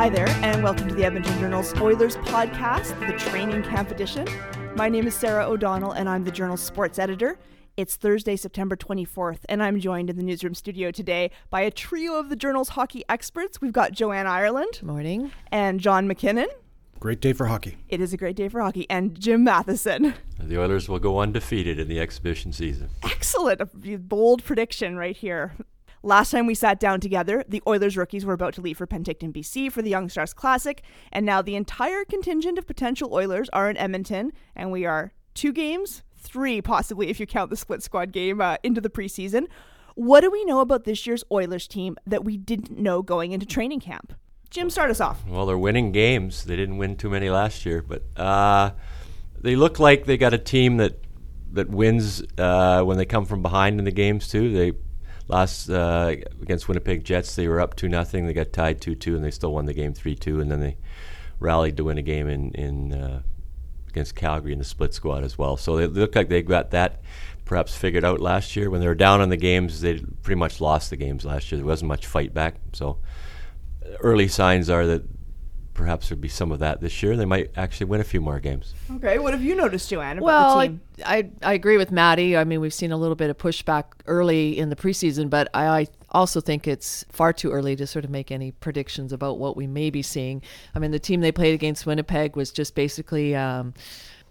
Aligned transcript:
Hi 0.00 0.08
there, 0.08 0.30
and 0.40 0.62
welcome 0.62 0.88
to 0.88 0.94
the 0.94 1.04
Edmonton 1.04 1.38
Journal's 1.40 1.78
Oilers 1.78 2.16
podcast, 2.16 2.98
the 3.06 3.12
training 3.18 3.62
camp 3.64 3.90
edition. 3.90 4.26
My 4.74 4.88
name 4.88 5.06
is 5.06 5.14
Sarah 5.14 5.46
O'Donnell, 5.46 5.92
and 5.92 6.08
I'm 6.08 6.24
the 6.24 6.30
Journal's 6.30 6.62
sports 6.62 6.98
editor. 6.98 7.38
It's 7.76 7.96
Thursday, 7.96 8.36
September 8.36 8.76
24th, 8.76 9.40
and 9.50 9.62
I'm 9.62 9.78
joined 9.78 10.08
in 10.08 10.16
the 10.16 10.22
newsroom 10.22 10.54
studio 10.54 10.90
today 10.90 11.30
by 11.50 11.60
a 11.60 11.70
trio 11.70 12.18
of 12.18 12.30
the 12.30 12.36
Journal's 12.36 12.70
hockey 12.70 13.04
experts. 13.10 13.60
We've 13.60 13.74
got 13.74 13.92
Joanne 13.92 14.26
Ireland. 14.26 14.80
Morning. 14.82 15.32
And 15.52 15.80
John 15.80 16.08
McKinnon. 16.08 16.48
Great 16.98 17.20
day 17.20 17.34
for 17.34 17.44
hockey. 17.44 17.76
It 17.90 18.00
is 18.00 18.14
a 18.14 18.16
great 18.16 18.36
day 18.36 18.48
for 18.48 18.62
hockey. 18.62 18.88
And 18.88 19.20
Jim 19.20 19.44
Matheson. 19.44 20.14
The 20.38 20.58
Oilers 20.58 20.88
will 20.88 20.98
go 20.98 21.18
undefeated 21.18 21.78
in 21.78 21.88
the 21.88 22.00
exhibition 22.00 22.54
season. 22.54 22.88
Excellent. 23.02 23.60
A 23.60 23.66
bold 23.98 24.44
prediction 24.44 24.96
right 24.96 25.14
here. 25.14 25.52
Last 26.02 26.30
time 26.30 26.46
we 26.46 26.54
sat 26.54 26.80
down 26.80 27.00
together, 27.00 27.44
the 27.46 27.62
Oilers 27.66 27.94
rookies 27.94 28.24
were 28.24 28.32
about 28.32 28.54
to 28.54 28.62
leave 28.62 28.78
for 28.78 28.86
Penticton, 28.86 29.34
BC 29.34 29.70
for 29.70 29.82
the 29.82 29.90
Young 29.90 30.08
Stars 30.08 30.32
Classic, 30.32 30.82
and 31.12 31.26
now 31.26 31.42
the 31.42 31.56
entire 31.56 32.06
contingent 32.06 32.56
of 32.56 32.66
potential 32.66 33.12
Oilers 33.12 33.50
are 33.50 33.68
in 33.68 33.76
Edmonton, 33.76 34.32
and 34.56 34.72
we 34.72 34.86
are 34.86 35.12
two 35.34 35.52
games, 35.52 36.02
three 36.16 36.62
possibly 36.62 37.10
if 37.10 37.20
you 37.20 37.26
count 37.26 37.50
the 37.50 37.56
split 37.56 37.82
squad 37.82 38.12
game 38.12 38.40
uh, 38.40 38.56
into 38.62 38.80
the 38.80 38.88
preseason. 38.88 39.46
What 39.94 40.22
do 40.22 40.30
we 40.30 40.42
know 40.46 40.60
about 40.60 40.84
this 40.84 41.06
year's 41.06 41.22
Oilers 41.30 41.68
team 41.68 41.98
that 42.06 42.24
we 42.24 42.38
didn't 42.38 42.78
know 42.78 43.02
going 43.02 43.32
into 43.32 43.44
training 43.44 43.80
camp? 43.80 44.14
Jim, 44.48 44.70
start 44.70 44.90
us 44.90 45.02
off. 45.02 45.22
Well, 45.26 45.44
they're 45.44 45.58
winning 45.58 45.92
games. 45.92 46.44
They 46.44 46.56
didn't 46.56 46.78
win 46.78 46.96
too 46.96 47.10
many 47.10 47.28
last 47.28 47.66
year, 47.66 47.82
but 47.82 48.04
uh, 48.18 48.70
they 49.38 49.54
look 49.54 49.78
like 49.78 50.06
they 50.06 50.16
got 50.16 50.32
a 50.32 50.38
team 50.38 50.78
that 50.78 51.04
that 51.52 51.68
wins 51.68 52.22
uh, 52.38 52.82
when 52.84 52.96
they 52.96 53.04
come 53.04 53.26
from 53.26 53.42
behind 53.42 53.78
in 53.78 53.84
the 53.84 53.90
games 53.90 54.28
too. 54.28 54.54
They 54.54 54.72
last 55.30 55.70
uh, 55.70 56.14
against 56.42 56.68
Winnipeg 56.68 57.04
Jets, 57.04 57.34
they 57.36 57.48
were 57.48 57.60
up 57.60 57.76
two 57.76 57.88
nothing. 57.88 58.26
They 58.26 58.32
got 58.32 58.52
tied 58.52 58.80
two 58.80 58.94
two, 58.94 59.16
and 59.16 59.24
they 59.24 59.30
still 59.30 59.52
won 59.52 59.66
the 59.66 59.74
game 59.74 59.94
three 59.94 60.14
two. 60.14 60.40
And 60.40 60.50
then 60.50 60.60
they 60.60 60.76
rallied 61.38 61.76
to 61.78 61.84
win 61.84 61.98
a 61.98 62.02
game 62.02 62.28
in 62.28 62.50
in 62.52 62.92
uh, 62.92 63.22
against 63.88 64.14
Calgary 64.14 64.52
in 64.52 64.58
the 64.58 64.64
split 64.64 64.92
squad 64.92 65.24
as 65.24 65.38
well. 65.38 65.56
So 65.56 65.76
they 65.76 65.86
look 65.86 66.14
like 66.14 66.28
they 66.28 66.42
got 66.42 66.70
that 66.72 67.00
perhaps 67.44 67.76
figured 67.76 68.04
out 68.04 68.20
last 68.20 68.54
year. 68.54 68.70
When 68.70 68.80
they 68.80 68.86
were 68.86 68.94
down 68.94 69.20
on 69.20 69.28
the 69.28 69.36
games, 69.36 69.80
they 69.80 69.98
pretty 70.22 70.38
much 70.38 70.60
lost 70.60 70.90
the 70.90 70.96
games 70.96 71.24
last 71.24 71.50
year. 71.50 71.58
There 71.58 71.66
wasn't 71.66 71.88
much 71.88 72.06
fight 72.06 72.32
back. 72.32 72.56
So 72.72 72.98
early 74.00 74.28
signs 74.28 74.70
are 74.70 74.86
that 74.86 75.02
perhaps 75.80 76.10
there'd 76.10 76.20
be 76.20 76.28
some 76.28 76.52
of 76.52 76.58
that 76.58 76.82
this 76.82 77.02
year. 77.02 77.16
They 77.16 77.24
might 77.24 77.50
actually 77.56 77.86
win 77.86 78.02
a 78.02 78.04
few 78.04 78.20
more 78.20 78.38
games. 78.38 78.74
Okay, 78.96 79.18
what 79.18 79.32
have 79.32 79.42
you 79.42 79.54
noticed, 79.54 79.88
Joanne? 79.88 80.18
About 80.18 80.24
well, 80.24 80.58
the 80.58 80.66
team? 80.66 80.80
I, 81.06 81.16
I 81.16 81.30
I 81.42 81.52
agree 81.54 81.78
with 81.78 81.90
Matty. 81.90 82.36
I 82.36 82.44
mean, 82.44 82.60
we've 82.60 82.74
seen 82.74 82.92
a 82.92 82.98
little 82.98 83.14
bit 83.14 83.30
of 83.30 83.38
pushback 83.38 83.84
early 84.06 84.58
in 84.58 84.68
the 84.68 84.76
preseason, 84.76 85.30
but 85.30 85.48
I, 85.54 85.80
I 85.80 85.86
also 86.10 86.42
think 86.42 86.68
it's 86.68 87.06
far 87.10 87.32
too 87.32 87.50
early 87.50 87.76
to 87.76 87.86
sort 87.86 88.04
of 88.04 88.10
make 88.10 88.30
any 88.30 88.52
predictions 88.52 89.10
about 89.10 89.38
what 89.38 89.56
we 89.56 89.66
may 89.66 89.88
be 89.88 90.02
seeing. 90.02 90.42
I 90.74 90.80
mean, 90.80 90.90
the 90.90 90.98
team 90.98 91.22
they 91.22 91.32
played 91.32 91.54
against 91.54 91.86
Winnipeg 91.86 92.36
was 92.36 92.52
just 92.52 92.74
basically. 92.74 93.34
Um, 93.34 93.72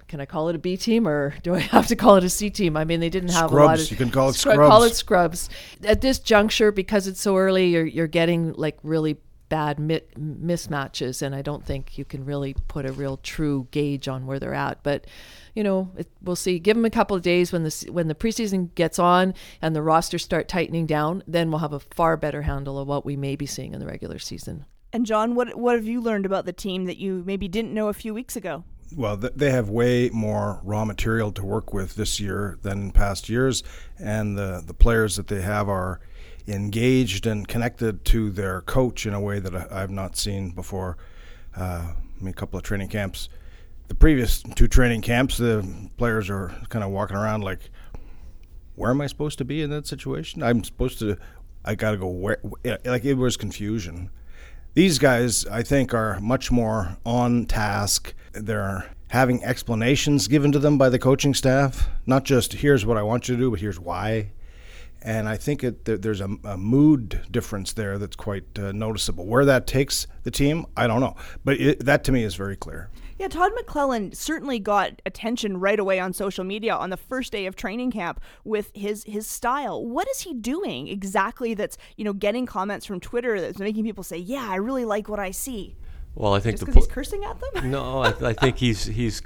can 0.07 0.19
I 0.19 0.25
call 0.25 0.49
it 0.49 0.55
a 0.55 0.59
B 0.59 0.75
team 0.75 1.07
or 1.07 1.35
do 1.43 1.53
I 1.55 1.59
have 1.59 1.87
to 1.87 1.95
call 1.95 2.15
it 2.15 2.23
a 2.23 2.29
C 2.29 2.49
team? 2.49 2.75
I 2.75 2.83
mean, 2.83 2.99
they 2.99 3.09
didn't 3.09 3.29
have 3.29 3.49
scrubs. 3.49 3.51
a 3.51 3.65
lot 3.65 3.79
of. 3.79 3.91
You 3.91 3.97
can 3.97 4.09
call 4.09 4.29
it 4.29 4.33
scrubs. 4.33 4.57
Call 4.57 4.83
it 4.83 4.95
scrubs. 4.95 5.49
At 5.83 6.01
this 6.01 6.19
juncture, 6.19 6.71
because 6.71 7.07
it's 7.07 7.21
so 7.21 7.37
early, 7.37 7.69
you're 7.69 7.85
you're 7.85 8.07
getting 8.07 8.53
like 8.53 8.77
really 8.83 9.17
bad 9.49 9.79
mi- 9.79 10.01
mismatches, 10.17 11.21
and 11.21 11.35
I 11.35 11.41
don't 11.41 11.65
think 11.65 11.97
you 11.97 12.05
can 12.05 12.23
really 12.23 12.55
put 12.67 12.85
a 12.85 12.91
real 12.91 13.17
true 13.17 13.67
gauge 13.71 14.07
on 14.07 14.25
where 14.25 14.39
they're 14.39 14.53
at. 14.53 14.81
But 14.83 15.05
you 15.55 15.63
know, 15.63 15.91
it, 15.97 16.07
we'll 16.21 16.35
see. 16.35 16.59
Give 16.59 16.77
them 16.77 16.85
a 16.85 16.89
couple 16.89 17.17
of 17.17 17.23
days 17.23 17.51
when 17.51 17.63
the 17.63 17.89
when 17.91 18.07
the 18.07 18.15
preseason 18.15 18.73
gets 18.75 18.99
on 18.99 19.33
and 19.61 19.75
the 19.75 19.81
rosters 19.81 20.23
start 20.23 20.47
tightening 20.47 20.85
down, 20.85 21.23
then 21.27 21.49
we'll 21.49 21.59
have 21.59 21.73
a 21.73 21.79
far 21.79 22.15
better 22.15 22.43
handle 22.43 22.79
of 22.79 22.87
what 22.87 23.05
we 23.05 23.17
may 23.17 23.35
be 23.35 23.45
seeing 23.45 23.73
in 23.73 23.79
the 23.79 23.85
regular 23.85 24.19
season. 24.19 24.65
And 24.93 25.05
John, 25.05 25.35
what 25.35 25.55
what 25.55 25.75
have 25.75 25.85
you 25.85 26.01
learned 26.01 26.25
about 26.25 26.45
the 26.45 26.53
team 26.53 26.85
that 26.85 26.97
you 26.97 27.23
maybe 27.25 27.47
didn't 27.47 27.73
know 27.73 27.89
a 27.89 27.93
few 27.93 28.13
weeks 28.13 28.35
ago? 28.35 28.63
Well, 28.95 29.17
they 29.17 29.51
have 29.51 29.69
way 29.69 30.09
more 30.09 30.61
raw 30.63 30.83
material 30.83 31.31
to 31.33 31.45
work 31.45 31.73
with 31.73 31.95
this 31.95 32.19
year 32.19 32.57
than 32.63 32.81
in 32.81 32.91
past 32.91 33.29
years, 33.29 33.63
and 33.99 34.37
the 34.37 34.63
the 34.65 34.73
players 34.73 35.15
that 35.17 35.27
they 35.27 35.41
have 35.41 35.69
are 35.69 35.99
engaged 36.49 37.25
and 37.25 37.47
connected 37.47 38.03
to 38.05 38.29
their 38.29 38.61
coach 38.61 39.05
in 39.05 39.13
a 39.13 39.21
way 39.21 39.39
that 39.39 39.55
I, 39.71 39.79
have 39.79 39.91
not 39.91 40.17
seen 40.17 40.51
before. 40.51 40.97
Uh, 41.55 41.93
I 41.93 42.23
mean, 42.23 42.29
a 42.29 42.33
couple 42.33 42.57
of 42.57 42.63
training 42.63 42.89
camps. 42.89 43.29
The 43.87 43.95
previous 43.95 44.43
two 44.55 44.67
training 44.67 45.01
camps, 45.01 45.37
the 45.37 45.89
players 45.97 46.29
are 46.29 46.55
kind 46.69 46.83
of 46.83 46.91
walking 46.91 47.17
around 47.17 47.43
like, 47.43 47.71
"Where 48.75 48.91
am 48.91 49.01
I 49.01 49.07
supposed 49.07 49.37
to 49.39 49.45
be 49.45 49.61
in 49.61 49.69
that 49.71 49.87
situation? 49.87 50.43
I'm 50.43 50.63
supposed 50.63 50.99
to, 50.99 51.17
I 51.65 51.75
got 51.75 51.91
to 51.91 51.97
go 51.97 52.07
where?" 52.07 52.39
Like 52.85 53.05
it 53.05 53.15
was 53.15 53.37
confusion. 53.37 54.09
These 54.75 54.99
guys, 54.99 55.45
I 55.47 55.63
think, 55.63 55.93
are 55.93 56.19
much 56.19 56.51
more 56.51 56.97
on 57.05 57.45
task. 57.45 58.13
They're 58.33 58.85
having 59.07 59.43
explanations 59.43 60.27
given 60.27 60.51
to 60.51 60.59
them 60.59 60.77
by 60.77 60.89
the 60.89 60.99
coaching 60.99 61.33
staff, 61.33 61.89
not 62.05 62.25
just 62.25 62.53
"Here's 62.53 62.85
what 62.85 62.97
I 62.97 63.01
want 63.01 63.27
you 63.27 63.35
to 63.35 63.41
do," 63.41 63.49
but 63.49 63.59
"Here's 63.59 63.79
why." 63.79 64.31
And 65.01 65.29
I 65.29 65.37
think 65.37 65.63
it, 65.63 65.85
there's 65.85 66.19
a, 66.19 66.29
a, 66.43 66.57
mood 66.57 67.21
difference 67.31 67.71
there 67.71 67.97
that's 67.97 68.17
quite 68.17 68.43
uh, 68.59 68.73
noticeable. 68.73 69.25
Where 69.25 69.45
that 69.45 69.65
takes 69.65 70.07
the 70.23 70.31
team, 70.31 70.65
I 70.75 70.87
don't 70.87 70.99
know, 70.99 71.15
but 71.45 71.59
it, 71.59 71.85
that 71.85 72.03
to 72.05 72.11
me 72.11 72.23
is 72.23 72.35
very 72.35 72.57
clear. 72.57 72.89
Yeah, 73.17 73.27
Todd 73.27 73.51
McLellan 73.57 74.15
certainly 74.15 74.59
got 74.59 75.01
attention 75.05 75.59
right 75.59 75.77
away 75.77 75.99
on 75.99 76.13
social 76.13 76.45
media 76.45 76.73
on 76.73 76.89
the 76.89 76.97
first 76.97 77.33
day 77.33 77.45
of 77.47 77.55
training 77.57 77.91
camp 77.91 78.21
with 78.45 78.71
his 78.73 79.03
his 79.05 79.27
style. 79.27 79.85
What 79.85 80.07
is 80.09 80.21
he 80.21 80.33
doing 80.33 80.87
exactly 80.87 81.53
that's 81.53 81.77
you 81.97 82.05
know 82.05 82.13
getting 82.13 82.45
comments 82.45 82.85
from 82.85 83.01
Twitter 83.01 83.41
that's 83.41 83.59
making 83.59 83.83
people 83.83 84.03
say, 84.05 84.17
"Yeah, 84.17 84.47
I 84.49 84.55
really 84.55 84.85
like 84.85 85.09
what 85.09 85.19
I 85.19 85.31
see." 85.31 85.75
Well, 86.15 86.33
I 86.33 86.39
think 86.39 86.53
Just 86.53 86.61
the 86.61 86.65
because 86.67 86.85
he's 86.85 86.93
cursing 86.93 87.25
at 87.25 87.37
them. 87.39 87.71
No, 87.71 88.03
I, 88.03 88.13
I 88.21 88.33
think 88.33 88.57
he's 88.57 88.85
he's 88.85 89.21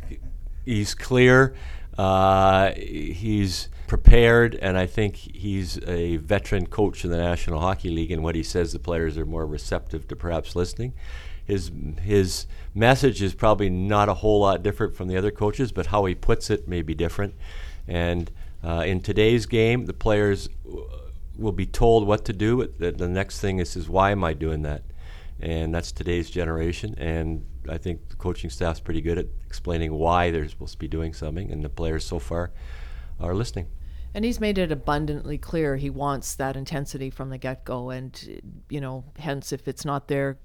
he's 0.65 0.95
clear. 0.95 1.55
Uh, 1.95 2.71
he's 2.71 3.69
prepared, 3.87 4.55
and 4.55 4.77
I 4.77 4.85
think 4.85 5.15
he's 5.15 5.77
a 5.87 6.17
veteran 6.17 6.67
coach 6.67 7.03
in 7.03 7.11
the 7.11 7.17
National 7.17 7.59
Hockey 7.59 7.89
League. 7.89 8.11
And 8.11 8.23
what 8.23 8.35
he 8.35 8.43
says, 8.43 8.71
the 8.71 8.79
players 8.79 9.17
are 9.17 9.25
more 9.25 9.45
receptive 9.45 10.07
to 10.07 10.15
perhaps 10.15 10.55
listening. 10.55 10.93
His 11.45 11.71
his 12.01 12.47
message 12.73 13.21
is 13.21 13.35
probably 13.35 13.69
not 13.69 14.09
a 14.09 14.13
whole 14.13 14.39
lot 14.39 14.63
different 14.63 14.95
from 14.95 15.07
the 15.07 15.17
other 15.17 15.31
coaches, 15.31 15.71
but 15.71 15.87
how 15.87 16.05
he 16.05 16.15
puts 16.15 16.49
it 16.49 16.67
may 16.67 16.81
be 16.81 16.95
different. 16.95 17.35
And 17.87 18.31
uh, 18.63 18.83
in 18.87 19.01
today's 19.01 19.45
game, 19.45 19.85
the 19.85 19.93
players 19.93 20.47
w- 20.63 20.87
will 21.37 21.51
be 21.51 21.65
told 21.65 22.07
what 22.07 22.23
to 22.25 22.33
do. 22.33 22.67
The, 22.79 22.91
the 22.91 23.09
next 23.09 23.41
thing 23.41 23.59
is, 23.59 23.75
is 23.75 23.89
why 23.89 24.11
am 24.11 24.23
I 24.23 24.33
doing 24.33 24.61
that? 24.61 24.83
And 25.41 25.75
that's 25.75 25.91
today's 25.91 26.29
generation. 26.29 26.95
And 26.97 27.45
I 27.69 27.77
think 27.77 28.07
the 28.07 28.15
coaching 28.15 28.49
staff's 28.49 28.79
pretty 28.79 29.01
good 29.01 29.17
at 29.17 29.27
explaining 29.45 29.93
why 29.93 30.31
they're 30.31 30.47
supposed 30.47 30.73
to 30.73 30.79
be 30.79 30.87
doing 30.87 31.13
something, 31.13 31.51
and 31.51 31.63
the 31.63 31.69
players 31.69 32.05
so 32.05 32.19
far 32.19 32.51
are 33.19 33.35
listening. 33.35 33.67
And 34.13 34.23
he's 34.23 34.39
made 34.39 34.57
it 34.57 34.71
abundantly 34.71 35.37
clear 35.37 35.75
he 35.75 35.89
wants 35.89 36.35
that 36.35 36.55
intensity 36.55 37.09
from 37.09 37.29
the 37.29 37.37
get 37.37 37.65
go. 37.65 37.89
And, 37.89 38.41
you 38.69 38.79
know, 38.79 39.03
hence, 39.17 39.51
if 39.51 39.67
it's 39.67 39.85
not 39.85 40.07
there, 40.07 40.37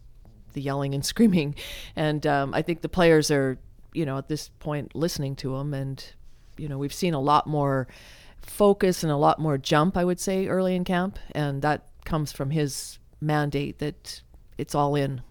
the 0.55 0.63
yelling 0.63 0.95
and 0.95 1.05
screaming. 1.05 1.55
And 1.95 2.27
um, 2.27 2.55
I 2.55 2.63
think 2.63 2.81
the 2.81 2.89
players 2.89 3.31
are, 3.31 3.59
you 3.93 4.07
know, 4.07 4.19
at 4.19 4.29
this 4.29 4.49
point 4.61 4.95
listening 4.95 5.37
to 5.37 5.57
him. 5.57 5.75
And 5.75 6.05
you 6.59 6.69
know, 6.69 6.77
we've 6.77 6.93
seen 6.93 7.15
a 7.15 7.21
lot 7.21 7.47
more 7.47 7.89
focus 8.43 9.03
and 9.03 9.13
a 9.13 9.17
lot 9.17 9.39
more 9.39 9.57
jump, 9.57 9.97
I 9.97 10.05
would 10.05 10.21
say, 10.21 10.49
early 10.49 10.75
in 10.75 10.85
camp, 10.85 11.19
and 11.33 11.63
that 11.63 11.87
comes 12.05 12.33
from 12.33 12.51
his 12.51 12.99
mandate 13.21 13.79
that 13.79 14.23
it's 14.59 14.75
all 14.75 14.95
in. 14.95 15.23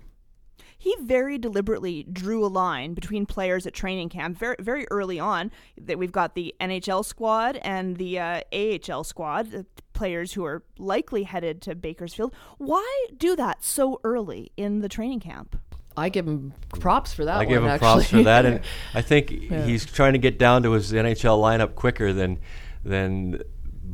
He 0.77 0.95
very 1.01 1.37
deliberately 1.37 2.03
drew 2.03 2.45
a 2.45 2.47
line 2.47 2.93
between 2.93 3.25
players 3.25 3.65
at 3.65 3.73
training 3.73 4.09
camp 4.09 4.37
very 4.37 4.55
very 4.59 4.87
early 4.91 5.19
on. 5.19 5.51
That 5.77 5.97
we've 5.97 6.11
got 6.11 6.35
the 6.35 6.53
NHL 6.61 7.03
squad 7.03 7.57
and 7.57 7.97
the 7.97 8.19
uh, 8.19 8.41
AHL 8.53 9.03
squad, 9.03 9.51
the 9.51 9.65
players 9.93 10.33
who 10.33 10.45
are 10.45 10.63
likely 10.77 11.23
headed 11.23 11.61
to 11.63 11.75
Bakersfield. 11.75 12.33
Why 12.57 13.07
do 13.17 13.35
that 13.35 13.63
so 13.63 13.99
early 14.03 14.51
in 14.55 14.81
the 14.81 14.89
training 14.89 15.21
camp? 15.21 15.59
I 15.97 16.09
give 16.09 16.27
him 16.27 16.53
props 16.79 17.11
for 17.11 17.25
that. 17.25 17.39
I 17.39 17.45
give 17.45 17.63
him 17.63 17.69
actually. 17.69 17.79
props 17.79 18.09
for 18.09 18.23
that, 18.23 18.45
and 18.45 18.61
I 18.93 19.01
think 19.01 19.31
he's 19.31 19.85
trying 19.85 20.13
to 20.13 20.19
get 20.19 20.37
down 20.37 20.61
to 20.63 20.71
his 20.73 20.93
NHL 20.93 21.39
lineup 21.41 21.73
quicker 21.73 22.13
than 22.13 22.39
than 22.85 23.41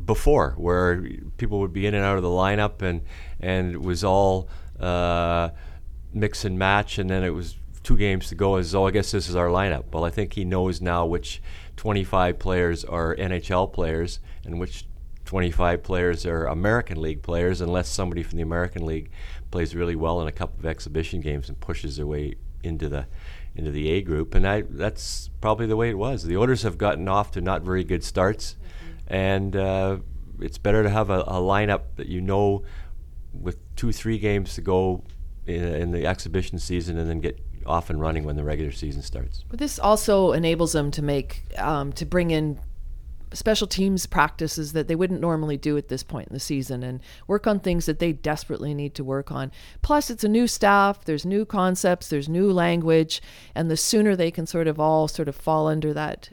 before, 0.04 0.52
where 0.58 1.02
people 1.38 1.60
would 1.60 1.72
be 1.72 1.86
in 1.86 1.94
and 1.94 2.04
out 2.04 2.18
of 2.18 2.22
the 2.22 2.28
lineup, 2.28 2.82
and 2.82 3.00
and 3.40 3.72
it 3.72 3.80
was 3.80 4.04
all 4.04 4.50
uh, 4.78 5.48
mix 6.14 6.44
and 6.44 6.58
match, 6.58 6.98
and 6.98 7.10
then 7.10 7.22
it 7.22 7.30
was 7.30 7.56
two 7.82 7.96
games 7.96 8.28
to 8.28 8.34
go. 8.34 8.56
As 8.56 8.74
oh, 8.74 8.86
I 8.86 8.90
guess 8.90 9.10
this 9.10 9.28
is 9.28 9.36
our 9.36 9.48
lineup. 9.48 9.84
Well, 9.92 10.04
I 10.04 10.10
think 10.10 10.32
he 10.32 10.44
knows 10.44 10.80
now 10.80 11.04
which 11.04 11.42
25 11.76 12.38
players 12.38 12.84
are 12.84 13.14
NHL 13.16 13.72
players 13.72 14.20
and 14.44 14.58
which 14.58 14.86
25 15.24 15.82
players 15.82 16.26
are 16.26 16.46
American 16.46 17.00
League 17.00 17.22
players, 17.22 17.60
unless 17.60 17.88
somebody 17.88 18.22
from 18.22 18.36
the 18.36 18.42
American 18.42 18.84
League 18.84 19.10
plays 19.50 19.74
really 19.74 19.96
well 19.96 20.20
in 20.20 20.28
a 20.28 20.32
couple 20.32 20.58
of 20.58 20.66
exhibition 20.66 21.20
games 21.20 21.48
and 21.48 21.58
pushes 21.60 21.96
their 21.96 22.06
way 22.06 22.34
into 22.62 22.88
the 22.88 23.06
into 23.56 23.70
the 23.70 23.88
A 23.90 24.02
group. 24.02 24.34
And 24.34 24.46
I, 24.46 24.62
that's 24.62 25.30
probably 25.40 25.66
the 25.66 25.76
way 25.76 25.88
it 25.88 25.98
was. 25.98 26.24
The 26.24 26.36
Oilers 26.36 26.62
have 26.62 26.76
gotten 26.76 27.08
off 27.08 27.30
to 27.32 27.40
not 27.40 27.62
very 27.62 27.84
good 27.84 28.02
starts, 28.02 28.56
and 29.06 29.54
uh, 29.54 29.98
it's 30.40 30.58
better 30.58 30.82
to 30.82 30.90
have 30.90 31.10
a, 31.10 31.20
a 31.20 31.40
lineup 31.40 31.82
that 31.96 32.08
you 32.08 32.20
know 32.20 32.64
with 33.32 33.58
two, 33.76 33.92
three 33.92 34.18
games 34.18 34.54
to 34.54 34.60
go 34.60 35.04
in, 35.46 35.62
in 35.62 35.90
the 35.90 36.06
exhibition 36.06 36.58
season, 36.58 36.98
and 36.98 37.08
then 37.08 37.20
get 37.20 37.38
off 37.66 37.90
and 37.90 38.00
running 38.00 38.24
when 38.24 38.36
the 38.36 38.44
regular 38.44 38.72
season 38.72 39.02
starts. 39.02 39.44
But 39.48 39.58
this 39.58 39.78
also 39.78 40.32
enables 40.32 40.72
them 40.72 40.90
to 40.92 41.02
make 41.02 41.44
um, 41.58 41.92
to 41.94 42.04
bring 42.04 42.30
in 42.30 42.58
special 43.34 43.66
teams 43.66 44.06
practices 44.06 44.72
that 44.72 44.88
they 44.88 44.94
wouldn't 44.94 45.20
normally 45.20 45.56
do 45.56 45.76
at 45.76 45.88
this 45.88 46.02
point 46.02 46.28
in 46.28 46.34
the 46.34 46.40
season 46.40 46.82
and 46.82 47.00
work 47.26 47.46
on 47.46 47.58
things 47.58 47.86
that 47.86 47.98
they 47.98 48.12
desperately 48.12 48.72
need 48.74 48.94
to 48.94 49.04
work 49.04 49.32
on. 49.32 49.50
Plus, 49.82 50.08
it's 50.08 50.24
a 50.24 50.28
new 50.28 50.46
staff, 50.46 51.04
there's 51.04 51.26
new 51.26 51.44
concepts, 51.44 52.08
there's 52.08 52.28
new 52.28 52.52
language, 52.52 53.20
and 53.54 53.70
the 53.70 53.76
sooner 53.76 54.14
they 54.14 54.30
can 54.30 54.46
sort 54.46 54.68
of 54.68 54.78
all 54.78 55.08
sort 55.08 55.28
of 55.28 55.34
fall 55.34 55.66
under 55.66 55.92
that 55.92 56.30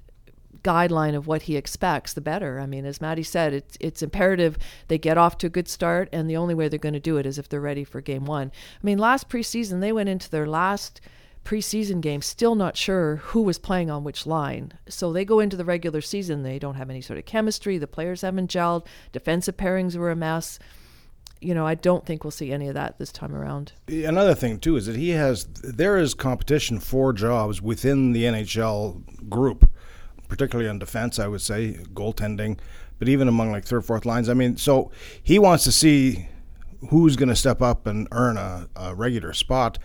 guideline 0.63 1.15
of 1.15 1.27
what 1.27 1.43
he 1.43 1.57
expects, 1.57 2.13
the 2.13 2.21
better. 2.21 2.59
I 2.59 2.65
mean, 2.65 2.85
as 2.85 3.01
Matty 3.01 3.23
said, 3.23 3.53
it's 3.53 3.77
it's 3.79 4.01
imperative 4.01 4.57
they 4.87 4.97
get 4.97 5.17
off 5.17 5.37
to 5.39 5.47
a 5.47 5.49
good 5.49 5.67
start, 5.67 6.09
and 6.11 6.29
the 6.29 6.37
only 6.37 6.53
way 6.53 6.67
they're 6.67 6.79
going 6.79 6.93
to 6.93 6.99
do 6.99 7.17
it 7.17 7.25
is 7.25 7.37
if 7.37 7.49
they're 7.49 7.61
ready 7.61 7.83
for 7.83 8.01
game 8.01 8.25
one. 8.25 8.51
I 8.51 8.85
mean, 8.85 8.97
last 8.97 9.29
preseason 9.29 9.81
they 9.81 9.91
went 9.91 10.09
into 10.09 10.29
their 10.29 10.47
last 10.47 11.01
preseason 11.43 12.01
game 12.01 12.21
still 12.21 12.55
not 12.55 12.77
sure 12.77 13.17
who 13.17 13.41
was 13.41 13.57
playing 13.57 13.89
on 13.89 14.03
which 14.03 14.25
line. 14.25 14.73
So 14.87 15.11
they 15.11 15.25
go 15.25 15.39
into 15.39 15.57
the 15.57 15.65
regular 15.65 16.01
season, 16.01 16.43
they 16.43 16.59
don't 16.59 16.75
have 16.75 16.89
any 16.89 17.01
sort 17.01 17.19
of 17.19 17.25
chemistry, 17.25 17.77
the 17.77 17.87
players 17.87 18.21
haven't 18.21 18.51
gelled, 18.51 18.85
defensive 19.11 19.57
pairings 19.57 19.95
were 19.95 20.11
a 20.11 20.15
mess. 20.15 20.59
You 21.39 21.55
know, 21.55 21.65
I 21.65 21.73
don't 21.73 22.05
think 22.05 22.23
we'll 22.23 22.31
see 22.31 22.51
any 22.51 22.67
of 22.67 22.75
that 22.75 22.99
this 22.99 23.11
time 23.11 23.35
around. 23.35 23.73
Another 23.87 24.35
thing 24.35 24.59
too 24.59 24.75
is 24.75 24.85
that 24.85 24.95
he 24.95 25.09
has 25.09 25.45
there 25.45 25.97
is 25.97 26.13
competition 26.13 26.79
for 26.79 27.13
jobs 27.13 27.61
within 27.61 28.11
the 28.11 28.25
NHL 28.25 29.27
group, 29.27 29.67
particularly 30.31 30.69
on 30.69 30.79
defense. 30.79 31.19
I 31.19 31.27
would 31.27 31.41
say 31.41 31.73
goaltending, 31.93 32.57
but 32.97 33.09
even 33.09 33.27
among 33.27 33.51
like 33.51 33.65
third, 33.65 33.83
fourth 33.85 34.05
lines. 34.05 34.29
I 34.29 34.33
mean, 34.33 34.55
so 34.55 34.89
he 35.21 35.37
wants 35.37 35.65
to 35.65 35.71
see 35.71 36.29
who's 36.89 37.17
going 37.17 37.29
to 37.29 37.35
step 37.35 37.61
up 37.61 37.85
and 37.85 38.07
earn 38.11 38.37
a, 38.37 38.69
a 38.75 38.95
regular 38.95 39.33
spot 39.33 39.77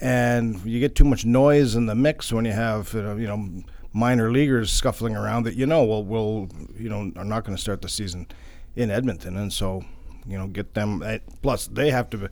and 0.00 0.64
you 0.64 0.80
get 0.80 0.94
too 0.94 1.04
much 1.04 1.26
noise 1.26 1.74
in 1.74 1.84
the 1.84 1.94
mix 1.94 2.32
when 2.32 2.46
you 2.46 2.52
have 2.52 2.92
you 2.94 3.02
know, 3.02 3.16
you 3.16 3.26
know 3.26 3.62
minor 3.92 4.30
leaguers 4.30 4.72
scuffling 4.72 5.14
around 5.14 5.44
that 5.44 5.54
you 5.54 5.66
know 5.66 5.84
will 5.84 6.04
will 6.04 6.48
you 6.78 6.88
know 6.88 7.12
are 7.16 7.24
not 7.24 7.44
going 7.44 7.54
to 7.54 7.60
start 7.60 7.82
the 7.82 7.88
season 7.88 8.26
in 8.74 8.90
Edmonton, 8.90 9.36
and 9.36 9.52
so 9.52 9.84
you 10.26 10.38
know 10.38 10.46
get 10.46 10.74
them. 10.74 11.02
Eh, 11.02 11.18
plus, 11.42 11.66
they 11.66 11.90
have 11.90 12.08
to. 12.10 12.30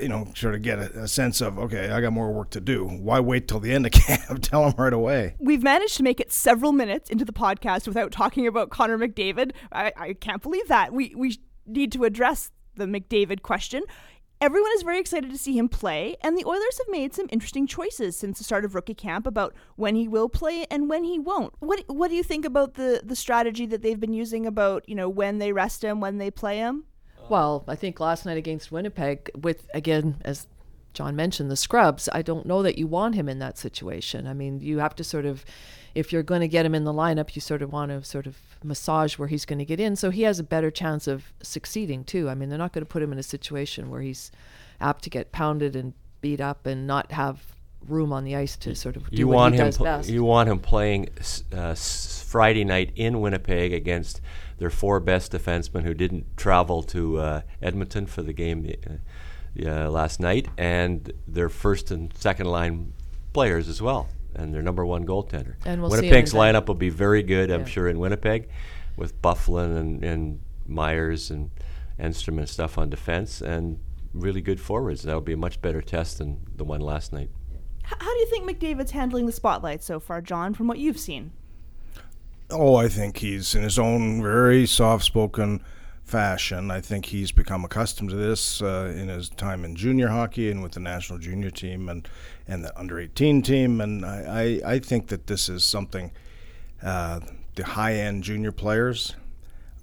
You 0.00 0.08
know, 0.08 0.28
sort 0.34 0.54
of 0.54 0.62
get 0.62 0.78
a, 0.78 1.02
a, 1.02 1.08
sense 1.08 1.40
of 1.40 1.58
okay, 1.58 1.90
I 1.90 2.00
got 2.00 2.12
more 2.12 2.32
work 2.32 2.50
to 2.50 2.60
do. 2.60 2.84
Why 2.86 3.20
wait 3.20 3.48
till 3.48 3.60
the 3.60 3.72
end 3.72 3.86
of 3.86 3.92
camp? 3.92 4.42
Tell 4.42 4.64
them 4.64 4.74
right 4.76 4.92
away. 4.92 5.36
We've 5.38 5.62
managed 5.62 5.96
to 5.96 6.02
make 6.02 6.20
it 6.20 6.32
several 6.32 6.72
minutes 6.72 7.10
into 7.10 7.24
the 7.24 7.32
podcast 7.32 7.86
without 7.86 8.12
talking 8.12 8.46
about 8.46 8.70
Connor 8.70 8.98
McDavid. 8.98 9.52
I, 9.72 9.92
I 9.96 10.12
can't 10.14 10.42
believe 10.42 10.68
that. 10.68 10.92
We 10.92 11.14
we 11.16 11.38
need 11.66 11.92
to 11.92 12.04
address 12.04 12.50
the 12.74 12.86
McDavid 12.86 13.42
question. 13.42 13.82
Everyone 14.40 14.72
is 14.74 14.82
very 14.82 14.98
excited 14.98 15.30
to 15.30 15.38
see 15.38 15.56
him 15.56 15.68
play, 15.68 16.16
and 16.20 16.36
the 16.36 16.44
Oilers 16.44 16.78
have 16.78 16.88
made 16.88 17.14
some 17.14 17.28
interesting 17.30 17.64
choices 17.64 18.16
since 18.16 18.38
the 18.38 18.44
start 18.44 18.64
of 18.64 18.74
rookie 18.74 18.92
camp 18.92 19.24
about 19.24 19.54
when 19.76 19.94
he 19.94 20.08
will 20.08 20.28
play 20.28 20.66
and 20.68 20.90
when 20.90 21.04
he 21.04 21.16
won't. 21.16 21.54
What 21.60 21.84
what 21.86 22.08
do 22.08 22.16
you 22.16 22.24
think 22.24 22.44
about 22.44 22.74
the 22.74 23.02
the 23.04 23.14
strategy 23.14 23.66
that 23.66 23.82
they've 23.82 24.00
been 24.00 24.12
using 24.12 24.44
about, 24.44 24.88
you 24.88 24.96
know, 24.96 25.08
when 25.08 25.38
they 25.38 25.52
rest 25.52 25.84
him, 25.84 26.00
when 26.00 26.18
they 26.18 26.32
play 26.32 26.58
him? 26.58 26.86
Well, 27.28 27.64
I 27.68 27.74
think 27.74 28.00
last 28.00 28.26
night 28.26 28.36
against 28.36 28.72
Winnipeg 28.72 29.30
with 29.40 29.68
again 29.74 30.16
as 30.24 30.46
John 30.94 31.16
mentioned 31.16 31.50
the 31.50 31.56
scrubs, 31.56 32.08
I 32.12 32.20
don't 32.20 32.44
know 32.44 32.62
that 32.62 32.76
you 32.76 32.86
want 32.86 33.14
him 33.14 33.28
in 33.28 33.38
that 33.38 33.56
situation. 33.56 34.26
I 34.26 34.34
mean, 34.34 34.60
you 34.60 34.78
have 34.78 34.94
to 34.96 35.04
sort 35.04 35.24
of 35.24 35.44
if 35.94 36.12
you're 36.12 36.22
going 36.22 36.40
to 36.40 36.48
get 36.48 36.64
him 36.66 36.74
in 36.74 36.84
the 36.84 36.92
lineup, 36.92 37.34
you 37.34 37.40
sort 37.40 37.62
of 37.62 37.72
want 37.72 37.90
to 37.90 38.02
sort 38.04 38.26
of 38.26 38.36
massage 38.64 39.18
where 39.18 39.28
he's 39.28 39.44
going 39.44 39.58
to 39.58 39.64
get 39.64 39.80
in 39.80 39.96
so 39.96 40.10
he 40.10 40.22
has 40.22 40.38
a 40.38 40.44
better 40.44 40.70
chance 40.70 41.06
of 41.06 41.32
succeeding 41.42 42.04
too. 42.04 42.28
I 42.28 42.34
mean, 42.34 42.48
they're 42.48 42.58
not 42.58 42.72
going 42.72 42.84
to 42.84 42.90
put 42.90 43.02
him 43.02 43.12
in 43.12 43.18
a 43.18 43.22
situation 43.22 43.90
where 43.90 44.00
he's 44.02 44.30
apt 44.80 45.04
to 45.04 45.10
get 45.10 45.32
pounded 45.32 45.76
and 45.76 45.94
beat 46.20 46.40
up 46.40 46.66
and 46.66 46.86
not 46.86 47.12
have 47.12 47.42
room 47.88 48.12
on 48.12 48.24
the 48.24 48.36
ice 48.36 48.56
to 48.56 48.74
sort 48.76 48.96
of 48.96 49.10
do 49.10 49.16
you 49.16 49.26
what 49.26 49.34
want 49.36 49.54
he 49.54 49.60
him 49.60 49.66
does 49.66 49.76
pl- 49.76 49.84
best. 49.84 50.08
you 50.08 50.22
want 50.22 50.48
him 50.48 50.58
playing 50.60 51.08
uh, 51.52 51.74
Friday 51.74 52.64
night 52.64 52.92
in 52.94 53.20
Winnipeg 53.20 53.72
against 53.72 54.20
their 54.62 54.70
four 54.70 55.00
best 55.00 55.32
defensemen 55.32 55.82
who 55.82 55.92
didn't 55.92 56.24
travel 56.36 56.84
to 56.84 57.18
uh, 57.18 57.40
Edmonton 57.60 58.06
for 58.06 58.22
the 58.22 58.32
game 58.32 58.64
uh, 59.66 59.90
last 59.90 60.20
night 60.20 60.46
and 60.56 61.12
their 61.26 61.48
first 61.48 61.90
and 61.90 62.16
second 62.16 62.46
line 62.46 62.92
players 63.32 63.68
as 63.68 63.82
well 63.82 64.08
and 64.36 64.54
their 64.54 64.62
number 64.62 64.86
one 64.86 65.04
goaltender. 65.04 65.56
And 65.64 65.82
we'll 65.82 65.90
Winnipeg's 65.90 66.30
see 66.30 66.36
him 66.36 66.42
lineup 66.44 66.68
will 66.68 66.76
be 66.76 66.90
very 66.90 67.24
good, 67.24 67.50
I'm 67.50 67.62
Yeah. 67.62 67.66
sure, 67.66 67.88
in 67.88 67.98
Winnipeg, 67.98 68.48
with 68.96 69.20
Byfuglien 69.20 69.76
and, 69.76 70.04
and 70.04 70.40
Myers 70.68 71.28
and 71.28 71.50
Enstrom 71.98 72.38
and 72.38 72.48
stuff 72.48 72.78
on 72.78 72.88
defense, 72.88 73.40
and 73.40 73.80
really 74.14 74.42
good 74.42 74.60
forwards. 74.60 75.02
That'll 75.02 75.20
be 75.22 75.32
a 75.32 75.36
much 75.36 75.60
better 75.60 75.82
test 75.82 76.18
than 76.18 76.38
the 76.54 76.62
one 76.62 76.80
last 76.80 77.12
night. 77.12 77.30
How 77.82 77.96
do 77.98 78.18
you 78.20 78.26
think 78.26 78.48
McDavid's 78.48 78.92
handling 78.92 79.26
the 79.26 79.32
spotlight 79.32 79.82
so 79.82 79.98
far, 79.98 80.20
John, 80.20 80.54
from 80.54 80.68
what 80.68 80.78
you've 80.78 81.00
seen? 81.00 81.32
Oh, 82.52 82.76
I 82.76 82.88
think 82.88 83.18
he's 83.18 83.54
in 83.54 83.62
his 83.62 83.78
own 83.78 84.22
very 84.22 84.66
soft-spoken 84.66 85.62
fashion. 86.04 86.70
I 86.70 86.80
think 86.80 87.06
he's 87.06 87.32
become 87.32 87.64
accustomed 87.64 88.10
to 88.10 88.16
this 88.16 88.60
uh, 88.60 88.92
in 88.94 89.08
his 89.08 89.30
time 89.30 89.64
in 89.64 89.74
junior 89.74 90.08
hockey 90.08 90.50
and 90.50 90.62
with 90.62 90.72
the 90.72 90.80
national 90.80 91.18
junior 91.18 91.50
team 91.50 91.88
and 91.88 92.08
and 92.46 92.64
the 92.64 92.78
under 92.78 93.00
18 93.00 93.42
team. 93.42 93.80
And 93.80 94.04
I, 94.04 94.60
I, 94.64 94.72
I 94.74 94.78
think 94.78 95.08
that 95.08 95.26
this 95.26 95.48
is 95.48 95.64
something 95.64 96.12
uh, 96.82 97.20
the 97.54 97.64
high-end 97.64 98.24
junior 98.24 98.52
players 98.52 99.14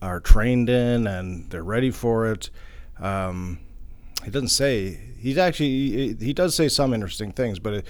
are 0.01 0.19
trained 0.19 0.69
in 0.69 1.07
and 1.07 1.49
they're 1.49 1.63
ready 1.63 1.91
for 1.91 2.31
it. 2.31 2.49
Um, 2.99 3.59
he 4.23 4.29
doesn't 4.29 4.49
say 4.49 4.99
he's 5.17 5.37
actually 5.37 5.69
he, 5.69 6.15
he 6.19 6.33
does 6.33 6.53
say 6.53 6.67
some 6.67 6.93
interesting 6.93 7.31
things, 7.31 7.57
but 7.57 7.73
it, 7.73 7.87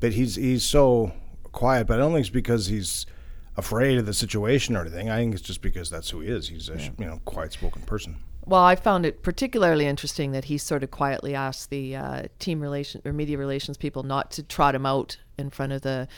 but 0.00 0.12
he's 0.12 0.34
he's 0.34 0.64
so 0.64 1.12
quiet. 1.52 1.86
But 1.86 1.94
I 1.94 1.98
don't 1.98 2.12
think 2.12 2.26
it's 2.26 2.30
because 2.30 2.66
he's 2.66 3.06
afraid 3.58 3.98
of 3.98 4.06
the 4.06 4.14
situation 4.14 4.76
or 4.76 4.82
anything. 4.82 5.10
I 5.10 5.16
think 5.16 5.34
it's 5.34 5.42
just 5.42 5.60
because 5.60 5.90
that's 5.90 6.08
who 6.08 6.20
he 6.20 6.28
is. 6.28 6.48
He's 6.48 6.70
a 6.70 6.78
you 6.78 7.04
know 7.04 7.20
quiet 7.24 7.52
spoken 7.52 7.82
person. 7.82 8.16
Well, 8.46 8.62
I 8.62 8.76
found 8.76 9.04
it 9.04 9.22
particularly 9.22 9.84
interesting 9.84 10.32
that 10.32 10.46
he 10.46 10.56
sort 10.56 10.82
of 10.82 10.90
quietly 10.90 11.34
asked 11.34 11.68
the 11.68 11.96
uh, 11.96 12.22
team 12.38 12.60
relation 12.60 13.02
or 13.04 13.12
media 13.12 13.36
relations 13.36 13.76
people 13.76 14.04
not 14.04 14.30
to 14.32 14.42
trot 14.42 14.74
him 14.74 14.86
out 14.86 15.18
in 15.36 15.50
front 15.50 15.72
of 15.72 15.82
the 15.82 16.08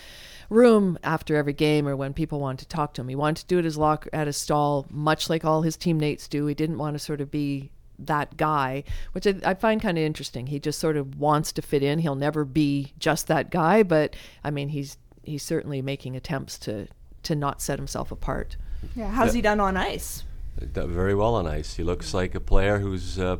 room 0.48 0.96
after 1.02 1.34
every 1.34 1.52
game 1.52 1.88
or 1.88 1.96
when 1.96 2.12
people 2.12 2.38
wanted 2.38 2.60
to 2.60 2.68
talk 2.68 2.94
to 2.94 3.00
him. 3.00 3.08
He 3.08 3.16
wanted 3.16 3.40
to 3.40 3.46
do 3.48 3.58
it 3.58 3.64
his 3.64 3.76
locker 3.76 4.10
at 4.12 4.28
his 4.28 4.36
stall, 4.36 4.86
much 4.90 5.28
like 5.28 5.44
all 5.44 5.62
his 5.62 5.76
teammates 5.76 6.28
do. 6.28 6.46
He 6.46 6.54
didn't 6.54 6.78
want 6.78 6.94
to 6.94 7.00
sort 7.00 7.20
of 7.20 7.32
be 7.32 7.72
that 7.98 8.36
guy, 8.36 8.84
which 9.10 9.26
I, 9.26 9.34
I 9.44 9.54
find 9.54 9.82
kind 9.82 9.98
of 9.98 10.04
interesting. 10.04 10.46
He 10.46 10.60
just 10.60 10.78
sort 10.78 10.96
of 10.96 11.18
wants 11.18 11.50
to 11.52 11.62
fit 11.62 11.82
in. 11.82 11.98
He'll 11.98 12.14
never 12.14 12.44
be 12.44 12.92
just 12.98 13.26
that 13.26 13.50
guy, 13.50 13.82
but 13.82 14.14
I 14.44 14.52
mean, 14.52 14.68
he's 14.68 14.98
he's 15.24 15.42
certainly 15.42 15.82
making 15.82 16.14
attempts 16.14 16.58
to 16.60 16.86
to 17.22 17.34
not 17.34 17.60
set 17.60 17.78
himself 17.78 18.10
apart. 18.10 18.56
Yeah, 18.96 19.10
how's 19.10 19.34
he 19.34 19.42
done 19.42 19.60
on 19.60 19.76
ice? 19.76 20.24
Done 20.72 20.92
very 20.92 21.14
well 21.14 21.34
on 21.34 21.46
ice. 21.46 21.74
He 21.74 21.82
looks 21.82 22.12
like 22.14 22.34
a 22.34 22.40
player 22.40 22.78
who's 22.78 23.18
uh, 23.18 23.38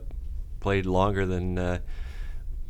played 0.60 0.87
longer 0.87 1.26
than 1.26 1.58
uh, 1.58 1.78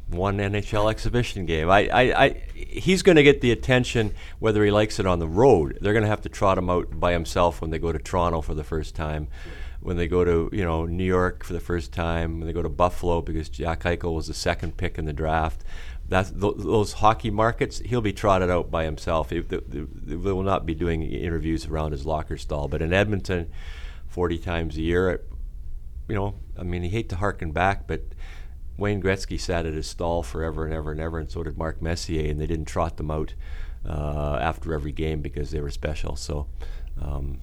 one 0.08 0.38
NHL 0.38 0.90
exhibition 0.90 1.46
game. 1.46 1.70
I, 1.70 1.88
I, 1.88 2.24
I 2.24 2.42
he's 2.54 3.02
going 3.02 3.16
to 3.16 3.22
get 3.22 3.40
the 3.40 3.52
attention 3.52 4.14
whether 4.38 4.64
he 4.64 4.70
likes 4.70 4.98
it 4.98 5.06
on 5.06 5.18
the 5.18 5.28
road. 5.28 5.78
They're 5.80 5.92
going 5.92 6.04
to 6.04 6.08
have 6.08 6.22
to 6.22 6.28
trot 6.28 6.58
him 6.58 6.70
out 6.70 6.98
by 6.98 7.12
himself 7.12 7.60
when 7.60 7.70
they 7.70 7.78
go 7.78 7.92
to 7.92 7.98
Toronto 7.98 8.40
for 8.40 8.54
the 8.54 8.64
first 8.64 8.94
time, 8.94 9.28
when 9.80 9.96
they 9.96 10.08
go 10.08 10.24
to 10.24 10.48
you 10.52 10.64
know 10.64 10.86
New 10.86 11.04
York 11.04 11.44
for 11.44 11.52
the 11.52 11.60
first 11.60 11.92
time, 11.92 12.38
when 12.38 12.46
they 12.46 12.52
go 12.52 12.62
to 12.62 12.68
Buffalo 12.68 13.20
because 13.20 13.48
Jack 13.48 13.82
Eichel 13.82 14.14
was 14.14 14.26
the 14.26 14.34
second 14.34 14.76
pick 14.76 14.98
in 14.98 15.04
the 15.04 15.12
draft. 15.12 15.62
That's 16.10 16.30
th- 16.30 16.56
those 16.58 16.92
hockey 16.92 17.30
markets. 17.30 17.78
He'll 17.78 18.02
be 18.02 18.12
trotted 18.12 18.50
out 18.50 18.70
by 18.70 18.84
himself. 18.84 19.30
They, 19.30 19.38
they, 19.38 19.60
they 19.60 20.16
will 20.16 20.42
not 20.42 20.66
be 20.66 20.74
doing 20.74 21.02
interviews 21.02 21.66
around 21.66 21.92
his 21.92 22.04
locker 22.04 22.36
stall. 22.36 22.68
But 22.68 22.82
in 22.82 22.92
Edmonton, 22.92 23.50
forty 24.06 24.36
times 24.36 24.76
a 24.76 24.82
year, 24.82 25.22
you 26.08 26.14
know, 26.16 26.34
I 26.58 26.64
mean, 26.64 26.82
you 26.82 26.90
hate 26.90 27.08
to 27.08 27.16
harken 27.16 27.52
back, 27.52 27.86
but 27.86 28.02
Wayne 28.76 29.00
Gretzky 29.00 29.40
sat 29.40 29.64
at 29.64 29.72
his 29.72 29.86
stall 29.86 30.22
forever 30.22 30.66
and 30.66 30.74
ever 30.74 30.90
and 30.92 31.00
ever, 31.00 31.18
and 31.18 31.30
so 31.30 31.42
did 31.42 31.56
Mark 31.56 31.80
Messier, 31.80 32.30
and 32.30 32.38
they 32.38 32.46
didn't 32.46 32.68
trot 32.68 32.98
them 32.98 33.10
out 33.10 33.32
uh, 33.88 34.36
after 34.42 34.74
every 34.74 34.92
game 34.92 35.22
because 35.22 35.50
they 35.50 35.60
were 35.60 35.70
special. 35.70 36.16
So. 36.16 36.46
Um, 37.00 37.40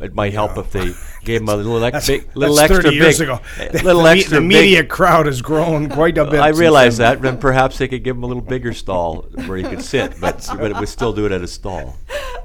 it 0.00 0.14
might 0.14 0.32
help 0.32 0.56
if 0.56 0.70
they 0.70 0.92
gave 1.24 1.40
him 1.40 1.48
a 1.48 1.56
little, 1.56 1.82
ex- 1.84 2.06
big, 2.06 2.28
little 2.34 2.54
that's 2.54 2.70
extra 2.70 2.90
30 2.90 2.96
years 2.96 3.18
big, 3.18 3.28
ago. 3.28 3.40
a 3.58 3.72
little 3.82 4.02
the, 4.02 4.10
extra 4.10 4.34
the 4.36 4.40
big- 4.40 4.48
media 4.48 4.84
crowd 4.84 5.26
has 5.26 5.42
grown 5.42 5.88
quite 5.88 6.16
a 6.18 6.24
bit. 6.30 6.40
I 6.40 6.48
realize 6.48 6.96
that, 6.98 7.24
and 7.24 7.40
perhaps 7.40 7.78
they 7.78 7.88
could 7.88 8.04
give 8.04 8.16
him 8.16 8.22
a 8.22 8.26
little 8.26 8.42
bigger 8.42 8.72
stall 8.72 9.22
where 9.46 9.58
he 9.58 9.64
could 9.64 9.82
sit, 9.82 10.20
but 10.20 10.46
but 10.56 10.70
it 10.70 10.76
would 10.78 10.88
still 10.88 11.12
do 11.12 11.26
it 11.26 11.32
at 11.32 11.42
a 11.42 11.48
stall. 11.48 11.96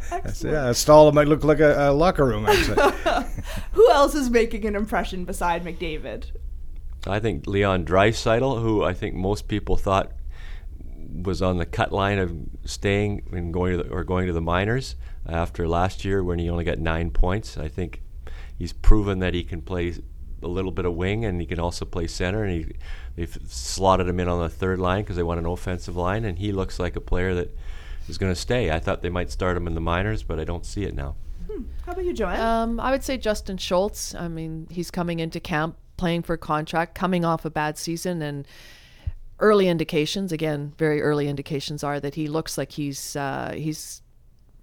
That's- 0.10 0.44
Yeah, 0.44 0.70
a 0.70 0.74
stall 0.74 1.06
that 1.06 1.14
might 1.16 1.28
look 1.28 1.44
like 1.44 1.60
a, 1.60 1.90
a 1.90 1.94
locker 1.94 2.26
room. 2.26 2.46
Actually. 2.46 2.94
Who 3.74 3.90
else 3.92 4.16
is 4.16 4.30
making 4.30 4.66
an 4.66 4.76
impression 4.76 5.26
beside 5.26 5.64
McDavid? 5.64 6.26
I 7.08 7.20
think 7.20 7.46
Leon 7.48 7.86
Draisaitl, 7.86 8.62
who 8.62 8.84
I 8.84 8.94
think 8.94 9.14
most 9.16 9.48
people 9.48 9.76
thought 9.78 10.12
was 11.24 11.42
on 11.42 11.58
the 11.58 11.66
cut 11.66 11.92
line 11.92 12.18
of 12.20 12.36
staying 12.66 13.24
and 13.32 13.54
going 13.54 13.78
to 13.78 13.84
the, 13.84 13.90
or 13.90 14.04
going 14.04 14.28
to 14.28 14.34
the 14.34 14.42
minors 14.42 14.96
after 15.28 15.68
last 15.68 16.06
year 16.06 16.24
when 16.24 16.40
he 16.40 16.50
only 16.50 16.64
got 16.64 16.80
nine 16.80 17.12
points. 17.12 17.58
I 17.58 17.68
think 17.68 18.02
he's 18.58 18.74
proven 18.74 19.20
that 19.20 19.34
he 19.34 19.44
can 19.44 19.62
play 19.62 19.94
a 20.42 20.48
little 20.48 20.72
bit 20.72 20.86
of 20.86 20.94
wing 20.94 21.26
and 21.26 21.42
he 21.42 21.48
can 21.48 21.60
also 21.60 21.86
play 21.86 22.08
center. 22.08 22.44
And 22.44 22.54
he 22.54 22.76
they've 23.16 23.38
slotted 23.48 24.08
him 24.08 24.20
in 24.20 24.28
on 24.28 24.40
the 24.40 24.50
third 24.50 24.80
line 24.80 25.04
because 25.04 25.16
they 25.16 25.24
want 25.24 25.40
an 25.40 25.46
offensive 25.46 25.96
line, 25.96 26.26
and 26.26 26.38
he 26.38 26.52
looks 26.52 26.80
like 26.80 26.96
a 26.96 27.02
player 27.02 27.34
that 27.36 27.56
is 28.08 28.18
going 28.18 28.32
to 28.32 28.40
stay. 28.40 28.72
I 28.72 28.80
thought 28.80 29.02
they 29.02 29.10
might 29.10 29.32
start 29.32 29.58
him 29.58 29.68
in 29.68 29.74
the 29.74 29.82
minors, 29.82 30.24
but 30.24 30.40
I 30.40 30.44
don't 30.44 30.66
see 30.66 30.84
it 30.84 30.94
now. 30.94 31.16
How 31.86 31.92
about 31.92 32.06
you, 32.06 32.14
Joanne? 32.14 32.40
Um, 32.40 32.80
I 32.80 32.92
would 32.92 33.04
say 33.04 33.18
Justin 33.18 33.58
Schultz. 33.58 34.16
I 34.16 34.28
mean, 34.28 34.68
he's 34.70 34.92
coming 34.92 35.20
into 35.20 35.40
camp 35.40 35.78
playing 35.98 36.24
for 36.24 36.34
a 36.34 36.38
contract, 36.38 36.96
coming 36.96 37.24
off 37.24 37.46
a 37.46 37.50
bad 37.50 37.78
season, 37.78 38.22
and 38.22 38.48
early 39.40 39.68
indications, 39.68 40.32
again, 40.32 40.74
very 40.78 41.02
early 41.02 41.28
indications 41.28 41.84
are 41.84 42.00
that 42.00 42.16
he 42.16 42.28
looks 42.28 42.58
like 42.58 42.72
he's 42.72 43.16
uh, 43.16 43.54
he's 43.56 44.02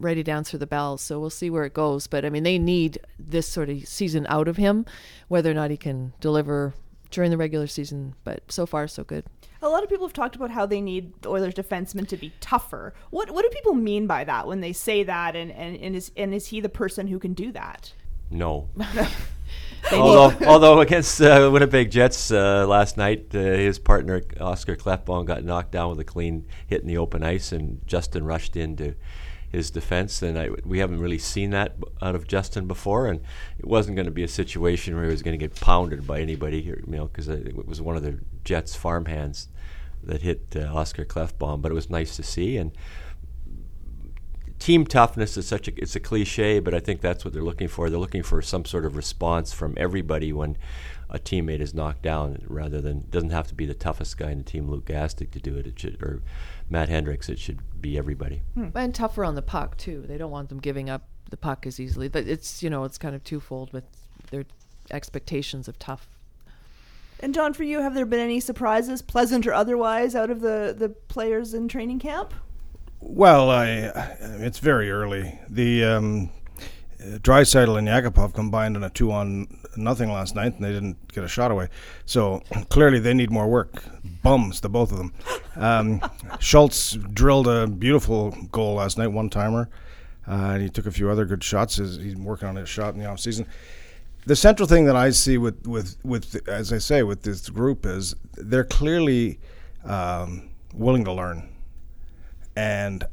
ready 0.03 0.23
to 0.25 0.31
answer 0.31 0.59
the 0.59 0.67
bell. 0.67 0.99
So 0.99 1.19
we'll 1.19 1.31
see 1.31 1.51
where 1.51 1.65
it 1.65 1.75
goes. 1.75 2.07
But 2.07 2.25
I 2.25 2.31
mean, 2.31 2.43
they 2.43 2.59
need 2.59 2.99
this 3.19 3.49
sort 3.49 3.71
of 3.71 3.87
season 3.87 4.27
out 4.29 4.49
of 4.49 4.57
him, 4.57 4.87
whether 5.29 5.51
or 5.51 5.55
not 5.55 5.71
he 5.71 5.77
can 5.77 6.13
deliver 6.21 6.75
during 7.11 7.31
the 7.31 7.37
regular 7.37 7.67
season. 7.67 8.15
But 8.25 8.51
so 8.51 8.67
far, 8.67 8.87
so 8.89 9.05
good. 9.05 9.25
A 9.61 9.69
lot 9.69 9.85
of 9.85 9.89
people 9.89 10.07
have 10.07 10.13
talked 10.13 10.35
about 10.35 10.51
how 10.51 10.67
they 10.67 10.81
need 10.81 11.23
the 11.23 11.31
Oilers 11.31 11.55
defensemen 11.55 12.09
to 12.09 12.17
be 12.17 12.33
tougher. 12.41 12.95
What 13.11 13.31
what 13.31 13.43
do 13.43 13.49
people 13.51 13.75
mean 13.75 14.07
by 14.07 14.25
that 14.25 14.47
when 14.47 14.61
they 14.61 14.73
say 14.73 15.05
that? 15.05 15.37
And, 15.37 15.53
and, 15.53 15.77
and 15.77 15.95
is 15.95 16.11
and 16.17 16.35
is 16.35 16.49
he 16.49 16.61
the 16.61 16.69
person 16.69 17.07
who 17.07 17.19
can 17.19 17.33
do 17.33 17.53
that? 17.53 17.93
No. 18.31 18.69
Although, 19.93 20.47
although 20.47 20.81
against 20.81 21.21
uh, 21.21 21.51
Winnipeg 21.53 21.91
Jets 21.91 22.31
uh, 22.31 22.67
last 22.67 22.97
night, 22.97 23.35
uh, 23.35 23.39
his 23.39 23.79
partner 23.79 24.23
Oscar 24.41 24.77
Klefbom 24.77 25.27
got 25.27 25.45
knocked 25.45 25.73
down 25.73 25.91
with 25.91 26.01
a 26.01 26.05
clean 26.05 26.47
hit 26.67 26.83
in 26.83 26.87
the 26.87 26.99
open 26.99 27.23
ice, 27.23 27.53
and 27.53 27.81
Justin 27.87 28.25
rushed 28.25 28.57
into 28.57 28.95
his 29.53 29.71
defense. 29.71 30.23
And 30.23 30.39
I, 30.39 30.49
we 30.65 30.79
haven't 30.79 31.01
really 31.01 31.19
seen 31.19 31.51
that 31.51 31.77
out 32.01 32.17
of 32.17 32.27
Justin 32.27 32.67
before. 32.67 33.07
And 33.07 33.21
it 33.59 33.67
wasn't 33.67 33.97
going 33.97 34.07
to 34.07 34.13
be 34.13 34.25
a 34.25 34.29
situation 34.29 34.97
where 34.97 35.05
he 35.05 35.11
was 35.11 35.23
going 35.23 35.39
to 35.39 35.49
get 35.49 35.61
pounded 35.61 36.07
by 36.07 36.21
anybody, 36.21 36.63
here, 36.63 36.83
you 36.85 36.93
know, 36.93 37.07
because 37.07 37.29
it 37.29 37.67
was 37.67 37.81
one 37.81 37.97
of 37.97 38.03
the 38.03 38.19
Jets' 38.45 38.75
farmhands 38.75 39.49
that 40.03 40.23
hit 40.23 40.57
uh, 40.57 40.75
Oscar 40.75 41.05
Klefbom. 41.05 41.61
But 41.63 41.71
it 41.71 41.75
was 41.75 41.91
nice 41.91 42.17
to 42.17 42.23
see. 42.23 42.57
And 42.57 42.73
team 44.59 44.87
toughness 44.87 45.37
is 45.37 45.47
such 45.47 45.69
a 45.69 45.73
it's 45.77 45.97
a 45.97 46.01
cliche, 46.01 46.61
but 46.61 46.73
I 46.73 46.81
think 46.81 47.01
that's 47.01 47.25
what 47.25 47.35
they're 47.35 47.43
looking 47.43 47.69
for. 47.69 47.91
They're 47.91 47.99
looking 47.99 48.23
for 48.23 48.41
some 48.41 48.65
sort 48.65 48.85
of 48.85 48.97
response 48.97 49.53
from 49.53 49.75
everybody 49.77 50.33
when 50.33 50.57
a 51.13 51.19
teammate 51.19 51.61
is 51.61 51.75
knocked 51.75 52.03
down, 52.03 52.43
rather 52.49 52.81
than 52.81 53.05
doesn't 53.11 53.31
have 53.31 53.47
to 53.49 53.55
be 53.55 53.67
the 53.67 53.75
toughest 53.75 54.17
guy 54.17 54.31
in 54.31 54.39
the 54.39 54.45
team, 54.45 54.69
Luke 54.69 54.87
Gazdic, 54.87 55.31
to 55.33 55.39
do 55.39 55.57
it. 55.57 55.67
It 55.67 55.79
should 55.79 56.03
or 56.03 56.23
Matt 56.71 56.89
Hendricks. 56.89 57.29
It 57.29 57.39
should 57.39 57.61
be 57.81 57.99
everybody. 57.99 58.41
and 58.75 58.95
tougher 58.95 59.25
on 59.25 59.35
the 59.35 59.43
puck 59.43 59.77
too. 59.77 60.05
They 60.09 60.17
don't 60.17 60.31
want 60.31 60.49
them 60.49 60.59
giving 60.59 60.89
up 60.89 61.07
the 61.29 61.37
puck 61.37 61.67
as 61.67 61.79
easily. 61.79 62.09
But 62.09 62.27
it's 62.27 62.63
you 62.63 62.71
know 62.71 62.85
it's 62.85 62.99
kind 62.99 63.15
of 63.15 63.23
twofold 63.23 63.73
with 63.75 63.85
their 64.31 64.47
expectations 64.91 65.69
of 65.69 65.79
tough. 65.79 66.09
And 67.21 67.35
John, 67.35 67.53
for 67.53 67.63
you, 67.63 67.81
have 67.83 67.95
there 67.95 68.07
been 68.07 68.19
any 68.19 68.41
surprises, 68.41 69.03
pleasant 69.03 69.47
or 69.47 69.53
otherwise, 69.53 70.15
out 70.15 70.31
of 70.31 70.41
the 70.41 70.75
the 70.77 70.89
players 70.89 71.53
in 71.53 71.69
training 71.69 71.99
camp? 71.99 72.33
Well, 73.01 73.51
I, 73.51 73.69
it's 74.21 74.61
very 74.61 74.91
early. 74.91 75.39
The 75.49 75.85
um, 75.85 76.31
Draisaitl 77.21 77.79
and 77.79 77.89
Yakupov 77.89 78.35
combined 78.35 78.77
in 78.77 78.85
a 78.85 78.91
two 78.91 79.13
on 79.13 79.47
nothing 79.77 80.11
last 80.11 80.35
night, 80.35 80.55
and 80.55 80.65
they 80.65 80.73
didn't 80.73 81.13
get 81.13 81.25
a 81.25 81.29
shot 81.29 81.51
away. 81.51 81.69
So 82.07 82.43
clearly, 82.69 82.99
they 82.99 83.15
need 83.15 83.31
more 83.31 83.49
work. 83.49 83.85
Bums, 84.23 84.61
the 84.61 84.69
both 84.69 84.93
of 84.93 84.99
them. 84.99 85.13
Um, 85.57 86.01
Schultz 86.41 86.93
drilled 86.93 87.49
a 87.49 87.67
beautiful 87.67 88.31
goal 88.53 88.75
last 88.75 88.99
night, 88.99 89.09
one 89.09 89.31
timer, 89.31 89.69
uh, 90.29 90.33
and 90.33 90.63
he 90.63 90.69
took 90.69 90.87
a 90.87 90.93
few 90.93 91.11
other 91.11 91.25
good 91.25 91.43
shots. 91.43 91.77
He's 91.77 91.97
he's 91.97 92.17
working 92.17 92.49
on 92.49 92.57
his 92.57 92.69
shot 92.69 92.95
in 92.95 93.01
the 93.01 93.07
off 93.07 93.21
season. 93.21 93.47
The 94.25 94.37
central 94.37 94.69
thing 94.69 94.85
that 94.85 94.97
I 94.97 95.11
see 95.11 95.39
with 95.39 95.67
with 95.67 95.97
with 96.05 96.49
as 96.49 96.73
I 96.73 96.79
say 96.79 97.03
with 97.03 97.23
this 97.23 97.49
group 97.49 97.85
is 97.85 98.15
they're 98.37 98.65
clearly 98.65 99.41
um, 99.85 100.51
willing 100.73 101.05
to 101.05 101.13
learn 101.13 101.49
and 102.57 103.05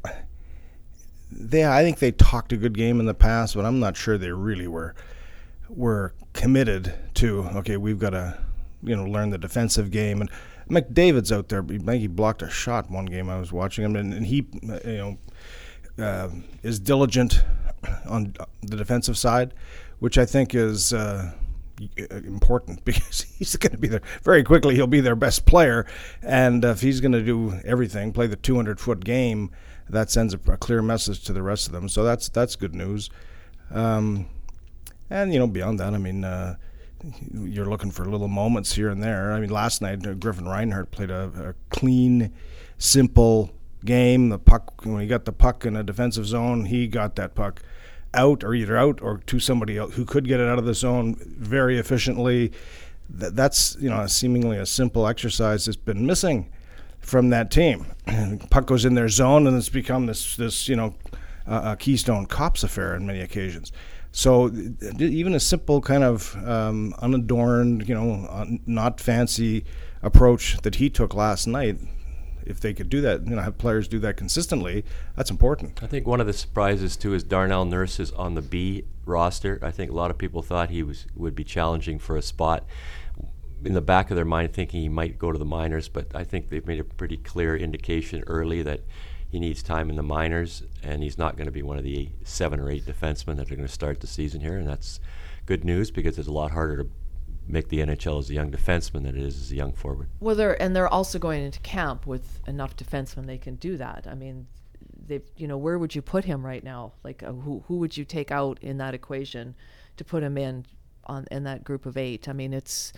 they 1.32 1.66
I 1.66 1.84
think 1.84 2.00
they 2.00 2.12
talked 2.12 2.52
a 2.54 2.58
good 2.58 2.78
game 2.78 3.00
in 3.00 3.06
the 3.06 3.14
past, 3.14 3.56
but 3.56 3.66
I'm 3.66 3.80
not 3.80 3.96
sure 3.98 4.18
they 4.18 4.32
really 4.32 4.68
were 4.68 4.96
were 5.70 6.14
committed 6.34 6.94
to 7.16 7.42
okay, 7.56 7.78
we've 7.78 8.00
got 8.00 8.12
to 8.12 8.38
you 8.84 8.96
know 8.96 9.06
learn 9.06 9.30
the 9.30 9.38
defensive 9.38 9.92
game 9.92 10.22
and 10.22 10.30
McDavid's 10.70 11.32
out 11.32 11.50
there. 11.50 11.64
I 11.64 11.78
think 11.78 12.02
he 12.02 12.08
blocked 12.08 12.42
a 12.42 12.50
shot 12.50 12.90
one 12.92 13.06
game 13.06 13.30
I 13.30 13.40
was 13.40 13.52
watching 13.52 13.84
him, 13.84 13.96
and, 13.96 14.14
and 14.14 14.26
he 14.26 14.48
you 14.86 15.18
know 15.98 16.04
uh, 16.04 16.30
is 16.64 16.80
diligent 16.80 17.44
on 18.08 18.36
the 18.62 18.78
defensive 18.78 19.18
side, 19.18 19.54
which 20.00 20.18
I 20.18 20.26
think 20.26 20.56
is. 20.56 20.94
Uh, 20.94 21.32
important 22.26 22.84
because 22.86 23.22
he's 23.22 23.56
going 23.56 23.72
to 23.72 23.78
be 23.78 23.88
there 23.88 24.02
very 24.24 24.44
quickly. 24.44 24.76
He'll 24.76 24.86
be 24.86 25.00
their 25.00 25.16
best 25.16 25.46
player, 25.46 25.86
and 26.22 26.66
if 26.66 26.82
he's 26.82 27.00
going 27.00 27.14
to 27.14 27.24
do 27.24 27.58
everything, 27.64 28.12
play 28.12 28.28
the 28.28 28.36
200 28.36 28.82
foot 28.82 29.06
game, 29.06 29.50
that 29.90 30.10
sends 30.10 30.34
a, 30.34 30.40
a, 30.52 30.58
clear 30.58 30.82
message 30.82 31.24
to 31.26 31.34
the 31.34 31.42
rest 31.42 31.68
of 31.68 31.74
them. 31.74 31.90
So 31.90 32.04
that's 32.04 32.30
that's 32.30 32.56
good 32.56 32.76
news. 32.76 33.10
Um, 33.72 34.28
and 35.10 35.34
you 35.34 35.40
know, 35.40 35.48
beyond 35.48 35.80
that, 35.80 35.94
I 35.94 35.98
mean, 35.98 36.24
uh, 36.24 36.56
you're 37.34 37.66
looking 37.66 37.92
for 37.92 38.06
little 38.06 38.28
moments 38.28 38.74
here 38.74 38.90
and 38.90 39.02
there. 39.02 39.32
I 39.32 39.40
mean, 39.40 39.50
last 39.50 39.82
night 39.82 40.06
uh, 40.06 40.14
Griffin 40.14 40.48
Reinhardt 40.48 40.92
played 40.92 41.10
a, 41.10 41.32
a 41.36 41.76
clean, 41.76 42.34
simple 42.78 43.52
game. 43.84 44.30
The 44.30 44.40
puck 44.40 44.86
when 44.86 45.02
he 45.02 45.08
got 45.08 45.26
the 45.26 45.32
puck 45.32 45.66
in 45.66 45.76
a 45.76 45.84
defensive 45.84 46.28
zone, 46.28 46.66
he 46.66 46.88
got 46.88 47.16
that 47.16 47.36
puck 47.36 47.62
out 48.14 48.44
or 48.44 48.54
either 48.54 48.76
out 48.76 49.02
or 49.02 49.20
to 49.20 49.40
somebody 49.40 49.78
else 49.78 49.94
who 49.94 50.04
could 50.06 50.28
get 50.28 50.40
it 50.40 50.48
out 50.48 50.60
of 50.60 50.66
the 50.66 50.74
zone 50.74 51.16
very 51.20 51.78
efficiently. 51.78 52.52
Th- 53.20 53.34
that's 53.34 53.76
you 53.80 53.90
know 53.90 54.06
seemingly 54.08 54.58
a 54.58 54.66
simple 54.66 55.08
exercise 55.08 55.66
that's 55.66 55.76
been 55.76 56.06
missing 56.06 56.52
from 57.00 57.30
that 57.30 57.52
team. 57.52 57.86
Puck 58.50 58.68
goes 58.68 58.86
in 58.86 58.96
their 58.96 59.10
zone 59.10 59.48
and 59.48 59.58
it's 59.58 59.70
become 59.70 60.06
this 60.06 60.36
this 60.36 60.68
you 60.68 60.76
know 60.76 60.96
uh, 61.48 61.74
a 61.74 61.78
Keystone 61.78 62.26
Cops 62.26 62.64
affair 62.64 62.96
on 62.96 63.06
many 63.06 63.22
occasions. 63.22 63.72
So 64.12 64.52
even 64.98 65.36
a 65.36 65.40
simple 65.40 65.82
kind 65.82 66.04
of 66.04 66.36
um, 66.48 66.96
unadorned, 67.00 67.88
you 67.88 67.94
know, 67.94 68.26
uh, 68.26 68.46
not 68.66 69.00
fancy 69.00 69.66
approach 70.02 70.58
that 70.64 70.76
he 70.76 70.90
took 70.90 71.14
last 71.14 71.46
night 71.46 71.78
if 72.50 72.60
they 72.60 72.74
could 72.74 72.90
do 72.90 73.00
that, 73.02 73.26
you 73.28 73.36
know, 73.36 73.42
have 73.42 73.58
players 73.58 73.88
do 73.88 74.00
that 74.00 74.18
consistently, 74.18 74.84
that's 75.16 75.30
important. 75.30 75.82
I 75.84 75.88
think 75.88 76.08
one 76.08 76.20
of 76.20 76.28
the 76.28 76.34
surprises 76.34 76.98
too 76.98 77.14
is 77.14 77.24
Darnell 77.24 77.64
Nurse 77.64 78.00
is 78.00 78.12
on 78.14 78.34
the 78.34 78.42
B 78.42 78.86
roster. 79.06 79.60
I 79.62 79.72
think 79.72 79.92
a 79.92 79.96
lot 79.96 80.10
of 80.10 80.18
people 80.18 80.42
thought 80.42 80.72
he 80.72 80.82
was 80.82 81.06
would 81.16 81.36
be 81.36 81.44
challenging 81.44 82.00
for 82.00 82.18
a 82.18 82.22
spot. 82.22 82.66
In 83.64 83.74
the 83.74 83.82
back 83.82 84.10
of 84.10 84.16
their 84.16 84.26
mind, 84.26 84.54
thinking 84.54 84.82
he 84.82 84.90
might 84.90 85.20
go 85.20 85.32
to 85.32 85.38
the 85.38 85.46
minors, 85.46 85.90
but 85.90 86.16
I 86.16 86.24
think 86.24 86.50
they've 86.50 86.66
made 86.66 86.80
a 86.80 86.84
pretty 86.84 87.18
clear 87.18 87.58
indication 87.58 88.24
early 88.28 88.62
that 88.64 88.82
he 89.30 89.40
needs 89.40 89.62
time 89.62 89.90
in 89.90 89.96
the 89.96 90.04
minors, 90.04 90.64
and 90.82 91.04
he's 91.04 91.18
not 91.18 91.36
going 91.36 91.46
to 91.46 91.52
be 91.52 91.62
one 91.62 91.78
of 91.78 91.84
the 91.84 92.10
seven 92.24 92.60
or 92.60 92.70
eight 92.72 92.86
defensemen 92.86 93.36
that 93.38 93.52
are 93.52 93.56
going 93.56 93.68
to 93.68 93.72
start 93.72 94.00
the 94.00 94.08
season 94.08 94.42
here, 94.42 94.58
and 94.58 94.68
that's 94.68 95.00
good 95.46 95.64
news 95.64 95.92
because 95.92 96.18
it's 96.18 96.28
a 96.28 96.32
lot 96.32 96.52
harder 96.52 96.78
to 96.78 96.90
make 97.48 97.70
the 97.70 97.80
NHL 97.80 98.20
as 98.20 98.30
a 98.30 98.34
young 98.34 98.52
defenseman 98.52 99.04
than 99.04 99.18
it 99.18 99.24
is 99.24 99.42
as 99.42 99.52
a 99.52 99.56
young 99.56 99.74
forward. 99.74 100.10
Well, 100.20 100.36
they're 100.36 100.60
and 100.62 100.76
they're 100.76 100.88
also 100.88 101.20
going 101.20 101.44
into 101.44 101.60
camp 101.60 102.06
with 102.06 102.40
enough 102.48 102.76
defensemen 102.76 103.26
they 103.26 103.38
can 103.38 103.56
do 103.56 103.78
that. 103.78 104.08
I 104.10 104.16
mean, 104.16 104.48
they 105.06 105.22
you 105.36 105.48
know 105.48 105.58
where 105.58 105.78
would 105.78 105.96
you 105.96 106.02
put 106.02 106.26
him 106.26 106.46
right 106.46 106.64
now? 106.64 106.94
Like 107.04 107.24
uh, 107.24 107.34
who 107.34 107.64
who 107.68 107.78
would 107.78 107.98
you 107.98 108.06
take 108.06 108.32
out 108.32 108.60
in 108.62 108.78
that 108.78 108.94
equation 108.94 109.56
to 109.98 110.04
put 110.04 110.24
him 110.24 110.38
in 110.38 110.66
on 111.06 111.26
in 111.32 111.44
that 111.44 111.64
group 111.64 111.86
of 111.86 111.98
eight? 111.98 112.30
I 112.30 112.34
mean, 112.34 112.54
it's 112.54 112.94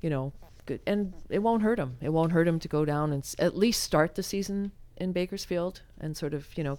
you 0.00 0.10
know 0.10 0.32
good 0.66 0.80
and 0.86 1.12
it 1.28 1.40
won't 1.40 1.62
hurt 1.62 1.78
him. 1.78 1.96
It 2.00 2.10
won't 2.10 2.32
hurt 2.32 2.48
him 2.48 2.58
to 2.60 2.68
go 2.68 2.84
down 2.84 3.12
and 3.12 3.22
s- 3.22 3.36
at 3.38 3.56
least 3.56 3.82
start 3.82 4.14
the 4.14 4.22
season 4.22 4.72
in 4.96 5.12
Bakersfield 5.12 5.82
and 6.00 6.16
sort 6.16 6.34
of 6.34 6.48
you 6.56 6.64
know. 6.64 6.78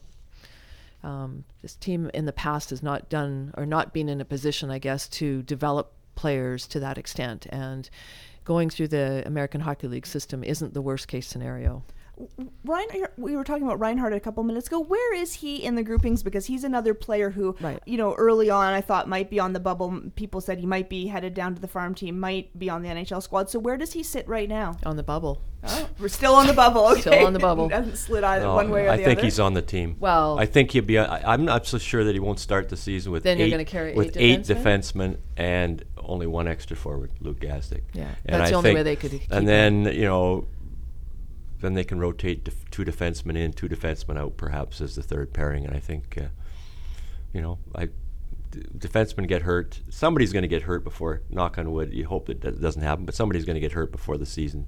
Um, 1.04 1.44
this 1.62 1.76
team 1.76 2.10
in 2.16 2.26
the 2.26 2.34
past 2.34 2.72
has 2.72 2.82
not 2.82 3.10
done 3.10 3.54
or 3.56 3.68
not 3.68 3.94
been 3.94 4.10
in 4.10 4.22
a 4.22 4.26
position, 4.26 4.72
I 4.72 4.80
guess, 4.80 5.08
to 5.10 5.44
develop 5.44 5.92
players 6.16 6.66
to 6.68 6.80
that 6.80 6.98
extent. 6.98 7.46
And 7.52 7.88
going 8.44 8.72
through 8.72 8.88
the 8.88 9.22
American 9.24 9.62
Hockey 9.62 9.88
League 9.88 10.08
system 10.08 10.44
isn't 10.44 10.74
the 10.74 10.82
worst 10.82 11.08
case 11.08 11.28
scenario. 11.28 11.84
Ryan, 12.64 12.88
we 13.18 13.36
were 13.36 13.44
talking 13.44 13.64
about 13.64 13.80
Reinhardt 13.80 14.14
a 14.14 14.20
couple 14.20 14.44
minutes 14.44 14.68
ago. 14.68 14.80
Where 14.80 15.14
is 15.16 15.34
he 15.34 15.58
in 15.64 15.76
the 15.76 15.84
groupings? 15.84 16.24
Because 16.24 16.46
he's 16.46 16.64
another 16.64 16.94
player 16.94 17.30
who, 17.32 17.56
Right. 17.60 17.80
you 17.86 17.98
know, 17.98 18.14
early 18.14 18.50
on 18.50 18.74
I 18.74 18.82
thought 18.82 19.08
might 19.10 19.30
be 19.30 19.40
on 19.40 19.54
the 19.54 19.60
bubble. 19.60 20.02
People 20.16 20.40
said 20.42 20.60
he 20.60 20.66
might 20.66 20.90
be 20.90 21.08
headed 21.08 21.34
down 21.34 21.56
to 21.56 21.62
the 21.62 21.68
farm 21.68 21.94
team, 21.94 22.20
might 22.20 22.58
be 22.58 22.70
on 22.70 22.82
the 22.84 22.90
NHL 22.90 23.22
squad. 23.22 23.50
So 23.50 23.60
where 23.60 23.78
does 23.78 23.94
he 23.94 24.04
sit 24.04 24.28
right 24.28 24.48
now? 24.50 24.78
On 24.86 24.96
the 24.96 25.04
bubble. 25.04 25.42
Oh, 25.68 25.90
we're 26.00 26.10
still 26.10 26.36
on 26.36 26.46
the 26.48 26.54
bubble. 26.54 26.86
Okay. 26.90 27.02
Still 27.02 27.26
on 27.26 27.34
the 27.34 27.40
bubble. 27.40 27.70
Hasn't 27.72 27.98
slid 27.98 28.24
either 28.24 28.46
No, 28.46 28.56
one 28.56 28.70
way 28.70 28.86
or 28.86 28.92
I 28.92 28.98
the 28.98 29.04
think 29.04 29.20
he's 29.22 29.40
on 29.40 29.54
the 29.56 29.62
team. 29.64 29.96
Well- 30.00 30.38
I 30.40 30.46
think 30.46 30.72
he'll 30.72 30.84
be. 30.84 31.00
I, 31.00 31.34
I'm 31.34 31.44
not 31.44 31.66
so 31.66 31.78
sure 31.80 32.04
that 32.04 32.14
he 32.14 32.20
won't 32.20 32.40
start 32.40 32.70
the 32.70 32.78
season 32.78 33.12
with 33.12 33.24
Then 33.24 33.38
eight, 33.38 33.42
you're 33.42 33.50
gonna 33.50 33.66
carry 33.66 33.94
with 33.94 34.16
eight 34.16 34.40
eight 34.40 34.40
defensemen? 34.42 35.16
defensemen 35.16 35.18
and 35.38 35.84
only 35.98 36.28
one 36.28 36.48
extra 36.48 36.78
forward, 36.78 37.10
Luke 37.20 37.40
Gazdic. 37.40 37.82
Yeah, 37.94 38.04
and 38.26 38.40
that's 38.40 38.48
I 38.48 38.50
the 38.52 38.56
only 38.58 38.68
think- 38.70 38.78
way 38.78 38.84
they 38.84 38.96
could 38.96 39.12
keep 39.12 39.24
And 39.32 39.48
then 39.48 39.86
you 39.86 40.04
know, 40.04 40.46
then 41.62 41.74
they 41.74 41.84
can 41.84 42.00
rotate 42.00 42.44
def- 42.44 42.70
two 42.72 42.84
defensemen 42.84 43.38
in, 43.38 43.54
two 43.54 43.68
defensemen 43.70 44.18
out, 44.18 44.38
perhaps 44.38 44.82
as 44.82 44.96
the 44.96 45.04
third 45.04 45.34
pairing. 45.34 45.66
And 45.66 45.76
I 45.76 45.80
think, 45.80 46.18
uh, 46.20 46.28
you 47.34 47.42
know, 47.42 47.60
I. 47.74 47.86
d- 47.86 47.92
Defensemen 48.78 49.28
get 49.28 49.42
hurt. 49.42 49.82
Somebody's 49.90 50.32
going 50.32 50.44
to 50.44 50.48
get 50.48 50.62
hurt 50.64 50.84
before. 50.86 51.22
Knock 51.30 51.58
on 51.58 51.72
wood. 51.74 51.94
You 51.94 52.06
hope 52.06 52.28
that 52.28 52.40
that 52.42 52.62
doesn't 52.62 52.82
happen, 52.84 53.06
but 53.06 53.14
somebody's 53.16 53.44
going 53.46 53.56
to 53.56 53.60
get 53.60 53.74
hurt 53.74 53.92
before 53.92 54.18
the 54.18 54.26
season 54.26 54.66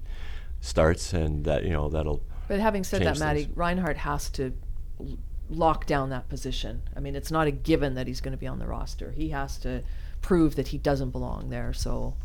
starts, 0.60 1.14
and 1.14 1.46
that 1.46 1.64
you 1.64 1.70
know 1.70 1.88
that'll 1.88 2.22
But 2.50 2.60
having 2.60 2.84
said 2.84 3.04
that, 3.04 3.20
Matty, 3.20 3.44
things. 3.46 3.56
Reinhardt 3.56 3.98
has 3.98 4.30
to 4.32 4.54
l- 5.00 5.18
lock 5.50 5.86
down 5.86 6.10
that 6.10 6.28
position. 6.28 6.82
I 6.98 7.00
mean, 7.00 7.16
it's 7.16 7.32
not 7.32 7.48
a 7.48 7.52
given 7.52 7.94
that 7.96 8.08
he's 8.08 8.20
going 8.20 8.34
to 8.34 8.38
be 8.38 8.48
on 8.48 8.60
the 8.60 8.68
roster. 8.68 9.12
He 9.12 9.30
has 9.30 9.58
to 9.60 9.84
prove 10.22 10.56
that 10.56 10.70
he 10.70 10.78
doesn't 10.78 11.12
belong 11.12 11.50
there. 11.50 11.72
So 11.72 12.16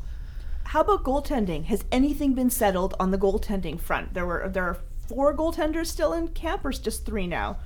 How 0.64 0.80
about 0.80 1.04
goaltending? 1.04 1.64
Has 1.64 1.84
anything 1.92 2.34
been 2.34 2.50
settled 2.50 2.94
on 2.98 3.10
the 3.10 3.18
goaltending 3.18 3.80
front? 3.80 4.14
There 4.14 4.26
were 4.26 4.48
there 4.48 4.64
are 4.64 4.78
four 5.08 5.36
goaltenders 5.36 5.86
still 5.86 6.12
in 6.12 6.28
camp, 6.28 6.64
or 6.64 6.70
is 6.70 6.78
just 6.78 7.04
three 7.04 7.26
now? 7.26 7.58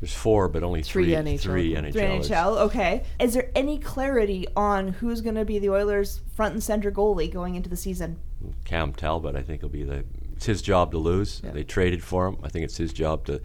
There's 0.00 0.14
four, 0.14 0.48
but 0.48 0.64
only 0.64 0.82
Three 0.82 1.04
three 1.04 1.14
NHL. 1.14 1.40
Three 1.40 1.74
NHLers. 1.74 1.92
Three 1.92 2.02
NHL. 2.02 2.56
Okay. 2.62 3.04
Is 3.20 3.34
there 3.34 3.52
any 3.54 3.78
clarity 3.78 4.48
on 4.56 4.88
who's 4.88 5.20
going 5.20 5.36
to 5.36 5.44
be 5.44 5.60
the 5.60 5.70
Oilers' 5.70 6.20
front 6.34 6.54
and 6.54 6.62
center 6.62 6.90
goalie 6.90 7.32
going 7.32 7.54
into 7.54 7.70
the 7.70 7.76
season? 7.76 8.18
Cam 8.64 8.92
Talbot, 8.92 9.36
I 9.36 9.42
think, 9.42 9.62
will 9.62 9.68
be 9.68 9.84
the. 9.84 10.04
It's 10.34 10.46
his 10.46 10.60
job 10.60 10.90
to 10.90 10.98
lose. 10.98 11.40
Yeah. 11.44 11.52
They 11.52 11.62
traded 11.62 12.02
for 12.02 12.26
him. 12.26 12.38
I 12.42 12.48
think 12.48 12.64
it's 12.64 12.76
his 12.76 12.92
job 12.92 13.26
to. 13.26 13.40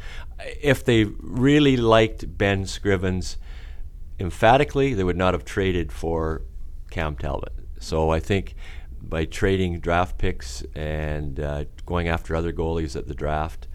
If 0.60 0.84
they 0.84 1.04
really 1.04 1.78
liked 1.78 2.38
Ben 2.40 2.64
Scrivens 2.64 3.38
emphatically, 4.20 4.96
they 4.96 5.04
would 5.04 5.16
not 5.16 5.36
have 5.36 5.46
traded 5.46 5.92
for 5.92 6.42
Cam 6.90 7.16
Talbot. 7.16 7.54
So 7.80 8.10
I 8.10 8.20
think 8.20 8.56
by 9.02 9.26
trading 9.26 9.80
draft 9.80 10.18
picks 10.18 10.64
and 10.76 11.40
uh, 11.40 11.66
going 11.86 12.08
after 12.08 12.36
other 12.36 12.54
goalies 12.54 12.96
at 12.96 13.08
the 13.08 13.14
draft, 13.14 13.68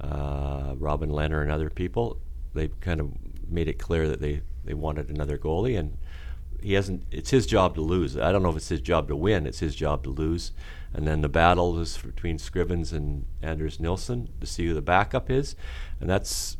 uh, 0.00 0.74
Robin 0.76 1.10
Leonard 1.10 1.44
and 1.44 1.52
other 1.52 1.70
people, 1.70 2.18
they 2.54 2.68
kind 2.80 3.00
of 3.00 3.12
made 3.48 3.68
it 3.68 3.78
clear 3.78 4.08
that 4.08 4.20
they, 4.20 4.42
they 4.64 4.74
wanted 4.74 5.08
another 5.08 5.38
goalie 5.38 5.78
and 5.78 5.96
he 6.62 6.72
hasn't 6.72 7.04
it's 7.10 7.30
his 7.30 7.46
job 7.46 7.74
to 7.74 7.80
lose. 7.80 8.16
I 8.16 8.32
don't 8.32 8.42
know 8.42 8.50
if 8.50 8.56
it's 8.56 8.68
his 8.68 8.80
job 8.80 9.08
to 9.08 9.16
win, 9.16 9.46
it's 9.46 9.60
his 9.60 9.74
job 9.74 10.02
to 10.04 10.10
lose. 10.10 10.52
And 10.92 11.06
then 11.06 11.20
the 11.20 11.28
battle 11.28 11.78
is 11.78 11.98
between 11.98 12.38
Scrivens 12.38 12.92
and 12.92 13.26
Anders 13.42 13.78
Nilsson 13.78 14.30
to 14.40 14.46
see 14.46 14.66
who 14.66 14.74
the 14.74 14.82
backup 14.82 15.30
is. 15.30 15.54
And 16.00 16.08
that's 16.08 16.56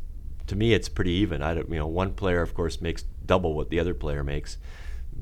to 0.47 0.55
me 0.55 0.73
it's 0.73 0.89
pretty 0.89 1.11
even. 1.11 1.41
I 1.41 1.53
don't 1.53 1.69
you 1.69 1.77
know, 1.77 1.87
one 1.87 2.13
player 2.13 2.41
of 2.41 2.53
course 2.53 2.79
makes 2.79 3.03
double 3.25 3.53
what 3.53 3.69
the 3.69 3.79
other 3.79 3.93
player 3.93 4.23
makes. 4.23 4.57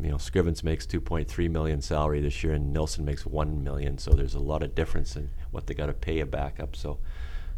You 0.01 0.09
know, 0.09 0.17
Scrivens 0.17 0.63
makes 0.63 0.85
2.3 0.85 1.49
million 1.49 1.81
salary 1.81 2.21
this 2.21 2.43
year, 2.43 2.53
and 2.53 2.73
Nilsson 2.73 3.05
makes 3.05 3.25
1 3.25 3.63
million. 3.63 3.97
So 3.97 4.11
there's 4.11 4.35
a 4.35 4.39
lot 4.39 4.61
of 4.63 4.75
difference 4.75 5.15
in 5.15 5.29
what 5.51 5.67
they 5.67 5.73
got 5.73 5.87
to 5.87 5.93
pay 5.93 6.19
a 6.19 6.25
backup. 6.25 6.75
So 6.75 6.99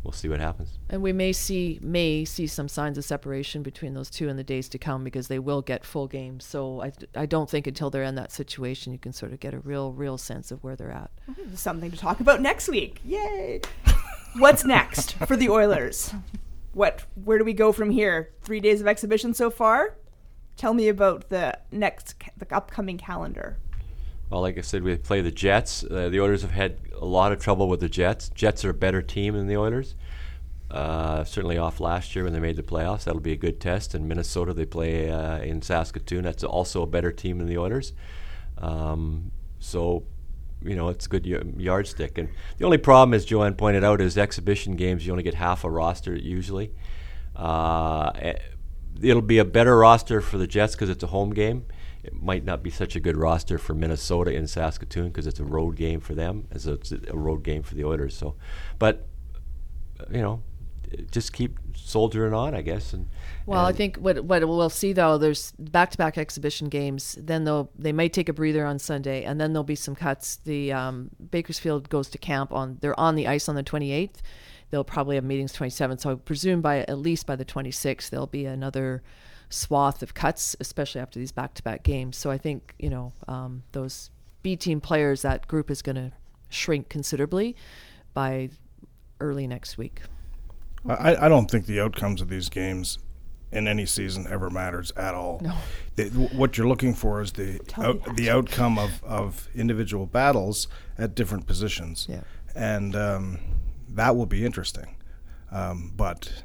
we'll 0.04 0.12
see 0.14 0.30
what 0.30 0.40
happens. 0.40 0.78
And 0.90 1.02
we 1.02 1.12
may 1.12 1.34
see 1.34 1.80
may 1.82 2.24
see 2.26 2.48
some 2.48 2.68
signs 2.68 2.98
of 2.98 3.06
separation 3.06 3.64
between 3.64 3.94
those 3.94 4.10
two 4.10 4.30
in 4.30 4.38
the 4.38 4.44
days 4.44 4.70
to 4.70 4.78
come 4.78 5.04
because 5.04 5.28
they 5.28 5.40
will 5.40 5.62
get 5.62 5.84
full 5.84 6.08
games. 6.08 6.46
So 6.46 6.82
I, 6.82 6.92
I 7.16 7.26
don't 7.26 7.50
think 7.50 7.68
until 7.68 7.90
they're 7.90 8.04
in 8.04 8.16
that 8.16 8.32
situation 8.32 8.94
you 8.94 9.00
can 9.00 9.14
sort 9.14 9.34
of 9.34 9.40
get 9.40 9.54
a 9.54 9.60
real 9.60 9.92
real 9.92 10.18
sense 10.18 10.52
of 10.52 10.64
where 10.64 10.76
they're 10.76 10.92
at. 10.92 11.12
Something 11.56 11.92
to 11.92 11.98
talk 11.98 12.20
about 12.20 12.42
next 12.42 12.70
week. 12.70 13.02
Yay! 13.04 13.62
What's 14.38 14.64
next 14.64 15.14
for 15.14 15.36
the 15.36 15.50
Oilers? 15.50 16.14
What? 16.74 17.04
Where 17.24 17.38
do 17.38 17.44
we 17.44 17.54
go 17.54 17.72
from 17.72 17.90
here? 17.90 18.34
Three 18.44 18.60
days 18.60 18.82
of 18.82 18.88
exhibition 18.88 19.34
so 19.34 19.50
far. 19.50 19.98
Tell 20.58 20.74
me 20.74 20.88
about 20.90 21.30
the 21.30 21.58
next, 21.72 22.16
the 22.36 22.54
upcoming 22.56 22.98
calendar. 22.98 23.58
Well, 24.30 24.42
like 24.42 24.58
I 24.58 24.62
said, 24.62 24.84
we 24.84 24.96
play 24.98 25.22
the 25.22 25.32
Jets. 25.32 25.84
Uh, 25.84 26.10
the 26.10 26.20
Oilers 26.20 26.42
have 26.42 26.52
had 26.52 26.80
a 27.00 27.06
lot 27.06 27.32
of 27.32 27.40
trouble 27.40 27.70
with 27.70 27.80
the 27.80 27.88
Jets. 27.88 28.30
Jets 28.30 28.66
are 28.66 28.72
a 28.72 28.74
better 28.74 29.02
team 29.02 29.36
than 29.36 29.48
the 29.48 29.56
Oilers. 29.56 29.96
Uh, 30.70 31.24
certainly 31.24 31.58
off 31.58 31.80
last 31.80 32.14
year 32.14 32.26
when 32.26 32.34
they 32.34 32.40
made 32.40 32.58
the 32.58 32.64
playoffs. 32.64 33.06
That'll 33.06 33.22
be 33.22 33.32
a 33.32 33.38
good 33.38 33.62
test. 33.62 33.96
In 33.96 34.08
Minnesota, 34.08 34.54
they 34.54 34.66
play 34.66 35.10
uh, 35.10 35.38
in 35.40 35.62
Saskatoon. 35.62 36.24
That's 36.24 36.44
also 36.44 36.82
a 36.82 36.88
better 36.88 37.12
team 37.12 37.38
than 37.38 37.48
the 37.48 37.58
Oilers. 37.58 37.94
Um, 38.58 39.32
so, 39.60 40.04
you 40.62 40.76
know, 40.76 40.90
it's 40.90 41.06
a 41.06 41.10
good 41.10 41.26
y- 41.26 41.64
yardstick. 41.64 42.18
And 42.18 42.30
the 42.58 42.66
only 42.66 42.80
problem, 42.80 43.14
as 43.14 43.24
Joanne 43.24 43.54
pointed 43.54 43.84
out, 43.86 44.02
is 44.02 44.18
exhibition 44.18 44.76
games. 44.76 45.06
You 45.06 45.14
only 45.14 45.24
get 45.24 45.36
half 45.36 45.64
a 45.64 45.70
roster 45.70 46.16
usually. 46.16 46.74
Uh, 47.34 48.12
eh, 48.16 48.34
it'll 49.02 49.22
be 49.22 49.38
a 49.38 49.46
better 49.46 49.78
roster 49.78 50.22
for 50.22 50.38
the 50.38 50.48
Jets 50.48 50.76
because 50.76 50.90
it's 50.90 51.04
a 51.04 51.08
home 51.08 51.34
game. 51.34 51.66
It 52.04 52.22
might 52.22 52.46
not 52.46 52.64
be 52.64 52.70
such 52.70 52.96
a 52.96 53.00
good 53.00 53.18
roster 53.18 53.58
for 53.58 53.74
Minnesota 53.74 54.32
in 54.32 54.48
Saskatoon 54.48 55.10
because 55.10 55.28
it's 55.28 55.40
a 55.40 55.44
road 55.44 55.76
game 55.76 56.00
for 56.00 56.16
them, 56.16 56.48
as 56.52 56.66
it's 56.66 56.92
a 56.92 57.18
road 57.18 57.44
game 57.44 57.64
for 57.64 57.76
the 57.76 57.84
Oilers. 57.84 58.16
So, 58.16 58.36
but 58.80 59.08
you 60.10 60.22
know, 60.22 60.42
just 61.12 61.34
keep 61.34 61.60
soldiering 61.76 62.34
on, 62.34 62.56
I 62.56 62.62
guess. 62.62 62.94
And 62.94 63.08
Well, 63.46 63.66
I 63.66 63.74
think 63.74 63.98
what 63.98 64.24
what 64.24 64.48
we'll 64.48 64.70
see 64.70 64.94
though, 64.94 65.18
there's 65.18 65.52
back-to-back 65.60 66.18
exhibition 66.18 66.70
games. 66.70 67.18
Then 67.20 67.44
they'll 67.44 67.70
they 67.78 67.92
might 67.92 68.14
take 68.14 68.30
a 68.30 68.34
breather 68.34 68.66
on 68.66 68.80
Sunday, 68.80 69.24
and 69.24 69.40
then 69.40 69.54
there'll 69.54 69.64
be 69.64 69.76
some 69.76 69.96
cuts. 69.96 70.38
The 70.38 70.72
um, 70.74 71.10
Bakersfield 71.32 71.90
goes 71.90 72.10
to 72.10 72.18
camp 72.18 72.52
on 72.52 72.78
they're 72.82 73.00
on 73.00 73.16
the 73.16 73.28
ice 73.28 73.50
on 73.50 73.56
the 73.56 73.64
28th. 73.64 74.22
They'll 74.70 74.84
probably 74.84 75.16
have 75.16 75.24
meetings 75.24 75.54
27. 75.54 75.98
So 76.00 76.12
I 76.12 76.16
presume 76.16 76.62
by 76.62 76.80
at 76.80 76.98
least 76.98 77.26
by 77.26 77.36
the 77.36 77.46
26th 77.46 78.10
there'll 78.10 78.28
be 78.28 78.46
another 78.46 79.02
swath 79.50 80.04
of 80.04 80.14
cuts, 80.14 80.56
especially 80.60 81.00
after 81.02 81.20
these 81.20 81.32
back-to-back 81.32 81.84
games. 81.84 82.18
So 82.18 82.30
I 82.32 82.38
think 82.38 82.76
you 82.80 82.90
know 82.90 83.14
um, 83.28 83.64
those 83.72 84.10
B 84.44 84.56
team 84.56 84.82
players 84.82 85.22
that 85.22 85.48
group 85.48 85.72
is 85.72 85.82
going 85.82 85.96
to 85.96 86.12
shrink 86.50 86.90
considerably 86.90 87.56
by 88.14 88.50
early 89.20 89.48
next 89.48 89.78
week. 89.78 90.02
I, 90.88 91.16
I 91.26 91.30
don't 91.30 91.50
think 91.50 91.66
the 91.66 91.80
outcomes 91.82 92.22
of 92.22 92.30
these 92.30 92.50
games 92.50 93.00
in 93.52 93.68
any 93.68 93.86
season 93.86 94.28
ever 94.30 94.50
matters 94.50 94.92
at 94.98 95.14
all. 95.14 95.40
No. 95.42 95.54
The, 95.96 96.10
what 96.36 96.58
you're 96.58 96.68
looking 96.68 96.94
for 96.94 97.22
is 97.22 97.32
the 97.34 97.60
out, 97.78 98.16
the 98.18 98.30
outcome 98.30 98.78
of, 98.78 99.04
of 99.04 99.48
individual 99.56 100.06
battles 100.06 100.68
at 100.98 101.16
different 101.16 101.48
positions, 101.48 102.08
Yeah. 102.10 102.22
and 102.56 102.96
um, 102.96 103.40
that 103.98 104.16
will 104.16 104.26
be 104.26 104.46
interesting. 104.46 104.96
Um, 105.52 105.94
but 105.96 106.44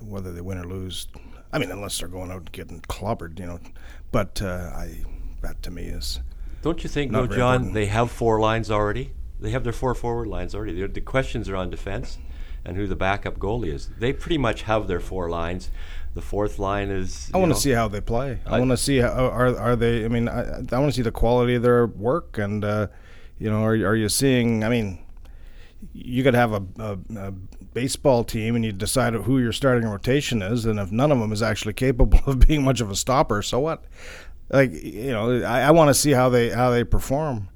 whether 0.00 0.32
they 0.32 0.40
win 0.40 0.58
or 0.58 0.64
lose, 0.64 1.08
I 1.52 1.58
mean, 1.58 1.70
unless 1.70 1.98
they're 1.98 2.08
going 2.08 2.30
out 2.30 2.38
and 2.38 2.52
getting 2.52 2.80
clobbered, 2.82 3.38
you 3.38 3.46
know. 3.46 3.60
But 4.12 4.42
uh, 4.42 4.70
I 4.74 5.04
that 5.42 5.62
to 5.64 5.70
me 5.70 5.84
is 5.84 6.20
Don't 6.62 6.82
you 6.82 6.90
think, 6.90 7.10
no, 7.12 7.26
John? 7.26 7.54
important. 7.54 7.74
They 7.74 7.86
have 7.86 8.10
four 8.10 8.40
lines 8.40 8.70
already. 8.70 9.12
They 9.40 9.50
have 9.50 9.64
their 9.64 9.72
four 9.72 9.94
forward 9.94 10.26
lines 10.26 10.54
already. 10.54 10.74
They're, 10.74 10.88
the 10.88 11.00
questions 11.00 11.48
are 11.48 11.56
on 11.56 11.70
defense 11.70 12.18
and 12.64 12.76
who 12.76 12.86
the 12.86 12.96
backup 12.96 13.38
goalie 13.38 13.72
is. 13.72 13.88
They 13.98 14.12
pretty 14.12 14.38
much 14.38 14.62
have 14.62 14.88
their 14.88 14.98
four 15.00 15.30
lines. 15.30 15.70
The 16.14 16.22
fourth 16.22 16.58
line 16.58 16.88
is. 16.90 17.30
I 17.32 17.38
want 17.38 17.54
to 17.54 17.60
see 17.60 17.70
how 17.70 17.86
they 17.88 18.00
play. 18.00 18.40
I, 18.46 18.56
I- 18.56 18.58
want 18.58 18.70
to 18.72 18.76
see 18.76 18.98
how 18.98 19.10
are 19.28 19.56
are 19.56 19.76
they. 19.76 20.04
I 20.04 20.08
mean, 20.08 20.28
I, 20.28 20.40
I 20.58 20.78
want 20.78 20.90
to 20.90 20.92
see 20.92 21.02
the 21.02 21.12
quality 21.12 21.54
of 21.54 21.62
their 21.62 21.86
work, 21.86 22.38
and 22.38 22.64
uh, 22.64 22.86
you 23.38 23.50
know, 23.50 23.62
are 23.62 23.74
are 23.74 23.94
you 23.96 24.08
seeing? 24.08 24.64
I 24.64 24.68
mean, 24.68 24.98
you 25.92 26.22
could 26.22 26.34
have 26.34 26.52
a, 26.52 26.62
a, 26.78 26.98
a 27.16 27.30
baseball 27.72 28.24
team, 28.24 28.56
and 28.56 28.64
you 28.64 28.72
decide 28.72 29.14
who 29.14 29.38
your 29.38 29.52
starting 29.52 29.88
rotation 29.88 30.42
is, 30.42 30.64
and 30.64 30.78
if 30.78 30.90
none 30.90 31.12
of 31.12 31.18
them 31.18 31.32
is 31.32 31.42
actually 31.42 31.74
capable 31.74 32.20
of 32.26 32.40
being 32.40 32.64
much 32.64 32.80
of 32.80 32.90
a 32.90 32.96
stopper, 32.96 33.42
so 33.42 33.60
what? 33.60 33.84
Like 34.50 34.72
you 34.72 35.10
know, 35.10 35.42
I, 35.42 35.62
I 35.62 35.70
want 35.70 35.88
to 35.88 35.94
see 35.94 36.12
how 36.12 36.28
they 36.28 36.50
how 36.50 36.70
they 36.70 36.84
perform, 36.84 37.50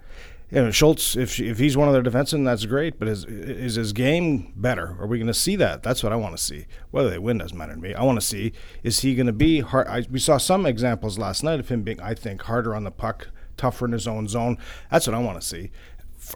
you 0.52 0.62
know, 0.62 0.70
Schultz, 0.70 1.16
if 1.16 1.40
if 1.40 1.58
he's 1.58 1.78
one 1.78 1.88
of 1.88 1.94
their 1.94 2.02
defensemen, 2.02 2.44
that's 2.44 2.66
great. 2.66 2.98
But 2.98 3.08
is 3.08 3.24
is 3.24 3.76
his 3.76 3.94
game 3.94 4.52
better? 4.54 4.98
Are 5.00 5.06
we 5.06 5.16
going 5.16 5.26
to 5.26 5.34
see 5.34 5.56
that? 5.56 5.82
That's 5.82 6.02
what 6.02 6.12
I 6.12 6.16
want 6.16 6.36
to 6.36 6.42
see. 6.42 6.66
Whether 6.90 7.08
they 7.08 7.18
win 7.18 7.38
doesn't 7.38 7.56
matter 7.56 7.74
to 7.74 7.80
me. 7.80 7.94
I 7.94 8.02
want 8.02 8.20
to 8.20 8.26
see 8.26 8.52
is 8.82 9.00
he 9.00 9.14
going 9.14 9.28
to 9.28 9.32
be 9.32 9.60
hard. 9.60 9.88
I, 9.88 10.04
we 10.10 10.18
saw 10.18 10.36
some 10.36 10.66
examples 10.66 11.18
last 11.18 11.42
night 11.42 11.58
of 11.58 11.70
him 11.70 11.82
being, 11.82 12.02
I 12.02 12.12
think, 12.12 12.42
harder 12.42 12.74
on 12.74 12.84
the 12.84 12.90
puck, 12.90 13.28
tougher 13.56 13.86
in 13.86 13.92
his 13.92 14.06
own 14.06 14.28
zone. 14.28 14.58
That's 14.90 15.06
what 15.06 15.14
I 15.14 15.20
want 15.20 15.40
to 15.40 15.46
see 15.46 15.70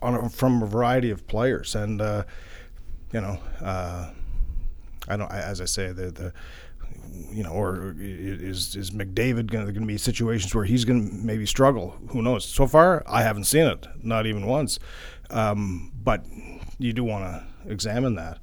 from, 0.00 0.28
from 0.28 0.62
a 0.62 0.66
variety 0.66 1.10
of 1.10 1.26
players. 1.26 1.74
And 1.74 2.00
uh, 2.00 2.24
you 3.12 3.20
know, 3.20 3.38
uh, 3.60 4.10
I 5.08 5.16
don't. 5.16 5.30
As 5.30 5.60
I 5.60 5.66
say, 5.66 5.92
the 5.92 6.10
the 6.10 6.32
you 7.30 7.42
know, 7.42 7.50
or 7.50 7.94
is 7.98 8.76
is 8.76 8.90
McDavid 8.90 9.50
going 9.50 9.72
to 9.72 9.80
be 9.80 9.98
situations 9.98 10.54
where 10.54 10.64
he's 10.64 10.84
going 10.84 11.08
to 11.08 11.14
maybe 11.14 11.46
struggle? 11.46 11.96
Who 12.08 12.22
knows? 12.22 12.44
So 12.44 12.66
far, 12.66 13.02
I 13.06 13.22
haven't 13.22 13.44
seen 13.44 13.66
it, 13.66 13.86
not 14.02 14.26
even 14.26 14.46
once. 14.46 14.78
Um, 15.30 15.92
but 16.02 16.24
you 16.78 16.92
do 16.92 17.04
want 17.04 17.24
to 17.24 17.70
examine 17.70 18.14
that. 18.16 18.38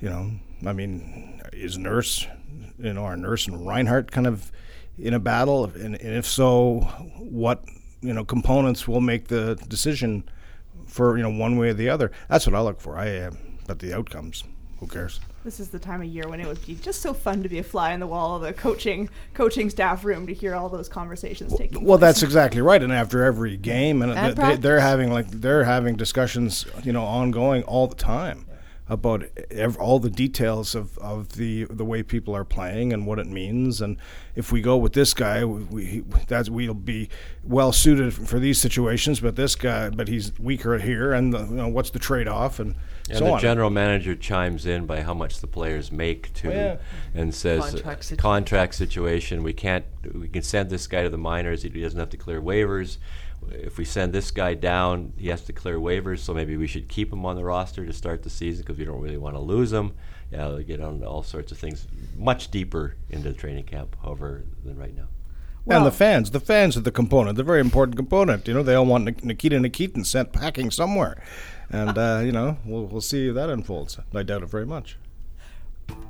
You 0.00 0.10
know, 0.10 0.30
I 0.66 0.72
mean, 0.72 1.40
is 1.52 1.78
Nurse, 1.78 2.26
you 2.78 2.92
know, 2.92 3.04
our 3.04 3.16
Nurse 3.16 3.46
and 3.46 3.66
Reinhardt 3.66 4.10
kind 4.10 4.26
of 4.26 4.50
in 4.98 5.14
a 5.14 5.18
battle, 5.18 5.64
and, 5.64 5.94
and 5.96 6.14
if 6.14 6.26
so, 6.26 6.80
what 7.18 7.64
you 8.00 8.12
know 8.12 8.24
components 8.24 8.86
will 8.86 9.00
make 9.00 9.28
the 9.28 9.56
decision 9.68 10.28
for 10.86 11.16
you 11.16 11.22
know 11.22 11.30
one 11.30 11.56
way 11.56 11.70
or 11.70 11.74
the 11.74 11.88
other? 11.88 12.10
That's 12.28 12.46
what 12.46 12.54
I 12.54 12.60
look 12.60 12.80
for. 12.80 12.98
I 12.98 13.16
uh, 13.16 13.30
but 13.66 13.78
the 13.78 13.94
outcomes, 13.94 14.44
who 14.78 14.86
cares? 14.86 15.20
this 15.44 15.60
is 15.60 15.68
the 15.68 15.78
time 15.78 16.00
of 16.00 16.08
year 16.08 16.26
when 16.26 16.40
it 16.40 16.46
would 16.46 16.64
be 16.66 16.74
just 16.74 17.02
so 17.02 17.12
fun 17.12 17.42
to 17.42 17.48
be 17.48 17.58
a 17.58 17.62
fly 17.62 17.92
on 17.92 18.00
the 18.00 18.06
wall 18.06 18.34
of 18.34 18.42
the 18.42 18.52
coaching 18.52 19.08
coaching 19.34 19.68
staff 19.68 20.04
room 20.04 20.26
to 20.26 20.32
hear 20.32 20.54
all 20.54 20.68
those 20.68 20.88
conversations 20.88 21.50
well, 21.50 21.58
taking 21.58 21.84
well 21.84 21.98
place. 21.98 22.08
that's 22.08 22.22
exactly 22.22 22.62
right 22.62 22.82
and 22.82 22.92
after 22.92 23.22
every 23.22 23.56
game 23.56 24.02
and, 24.02 24.12
and 24.12 24.36
they, 24.36 24.56
they're 24.56 24.80
having 24.80 25.12
like 25.12 25.28
they're 25.30 25.64
having 25.64 25.96
discussions 25.96 26.66
you 26.82 26.92
know 26.92 27.04
ongoing 27.04 27.62
all 27.64 27.86
the 27.86 27.94
time 27.94 28.46
about 28.88 29.24
ev- 29.50 29.78
all 29.78 29.98
the 29.98 30.10
details 30.10 30.74
of, 30.74 30.98
of 30.98 31.36
the 31.36 31.64
the 31.64 31.84
way 31.84 32.02
people 32.02 32.36
are 32.36 32.44
playing 32.44 32.92
and 32.92 33.06
what 33.06 33.18
it 33.18 33.26
means. 33.26 33.80
And 33.80 33.96
if 34.34 34.52
we 34.52 34.60
go 34.60 34.76
with 34.76 34.92
this 34.92 35.14
guy, 35.14 35.44
we, 35.44 36.02
we 36.02 36.04
we'll 36.50 36.74
be 36.74 37.08
well 37.42 37.72
suited 37.72 38.12
for 38.12 38.38
these 38.38 38.60
situations. 38.60 39.20
But 39.20 39.36
this 39.36 39.56
guy, 39.56 39.88
but 39.90 40.08
he's 40.08 40.38
weaker 40.38 40.78
here. 40.78 41.12
And 41.12 41.32
the, 41.32 41.40
you 41.40 41.54
know, 41.54 41.68
what's 41.68 41.90
the 41.90 41.98
trade 41.98 42.28
off? 42.28 42.58
And 42.58 42.74
and 43.08 43.18
so 43.18 43.24
the 43.24 43.32
on. 43.32 43.40
general 43.40 43.70
manager 43.70 44.14
chimes 44.14 44.66
in 44.66 44.86
by 44.86 45.02
how 45.02 45.14
much 45.14 45.40
the 45.40 45.46
players 45.46 45.92
make 45.92 46.32
to, 46.34 46.48
oh, 46.48 46.54
yeah. 46.54 46.76
and 47.14 47.34
says 47.34 47.62
contract 47.70 48.04
situation. 48.04 48.22
contract 48.22 48.74
situation. 48.74 49.42
We 49.42 49.52
can't. 49.52 49.84
We 50.12 50.28
can 50.28 50.42
send 50.42 50.68
this 50.68 50.86
guy 50.86 51.02
to 51.04 51.10
the 51.10 51.18
minors. 51.18 51.62
He 51.62 51.68
doesn't 51.68 51.98
have 51.98 52.10
to 52.10 52.16
clear 52.16 52.40
waivers. 52.40 52.98
If 53.50 53.78
we 53.78 53.84
send 53.84 54.12
this 54.12 54.30
guy 54.30 54.54
down, 54.54 55.12
he 55.16 55.28
has 55.28 55.42
to 55.42 55.52
clear 55.52 55.78
waivers. 55.78 56.20
So 56.20 56.34
maybe 56.34 56.56
we 56.56 56.66
should 56.66 56.88
keep 56.88 57.12
him 57.12 57.24
on 57.24 57.36
the 57.36 57.44
roster 57.44 57.84
to 57.84 57.92
start 57.92 58.22
the 58.22 58.30
season 58.30 58.62
because 58.62 58.78
we 58.78 58.84
don't 58.84 59.00
really 59.00 59.18
want 59.18 59.36
to 59.36 59.40
lose 59.40 59.72
him. 59.72 59.94
Yeah, 60.30 60.48
they 60.48 60.64
get 60.64 60.80
on 60.80 61.02
all 61.04 61.22
sorts 61.22 61.52
of 61.52 61.58
things 61.58 61.86
much 62.16 62.50
deeper 62.50 62.96
into 63.10 63.28
the 63.28 63.34
training 63.34 63.64
camp, 63.64 63.96
however, 64.02 64.44
than 64.64 64.76
right 64.76 64.94
now. 64.96 65.08
Well, 65.64 65.78
and 65.78 65.86
the 65.86 65.96
fans, 65.96 66.30
the 66.30 66.40
fans 66.40 66.76
are 66.76 66.80
the 66.80 66.92
component, 66.92 67.36
the 67.36 67.42
very 67.42 67.60
important 67.60 67.96
component. 67.96 68.46
You 68.46 68.54
know, 68.54 68.62
they 68.62 68.74
all 68.74 68.84
want 68.84 69.24
Nikita 69.24 69.56
Nikitin 69.56 70.04
sent 70.04 70.32
packing 70.32 70.70
somewhere 70.70 71.22
and 71.70 71.96
uh, 71.96 72.22
you 72.24 72.32
know 72.32 72.56
we'll 72.64 72.86
we'll 72.86 73.00
see 73.00 73.28
if 73.28 73.34
that 73.34 73.50
unfolds. 73.50 73.98
I 74.14 74.22
doubt 74.22 74.42
it 74.42 74.48
very 74.48 74.66
much. 74.66 74.96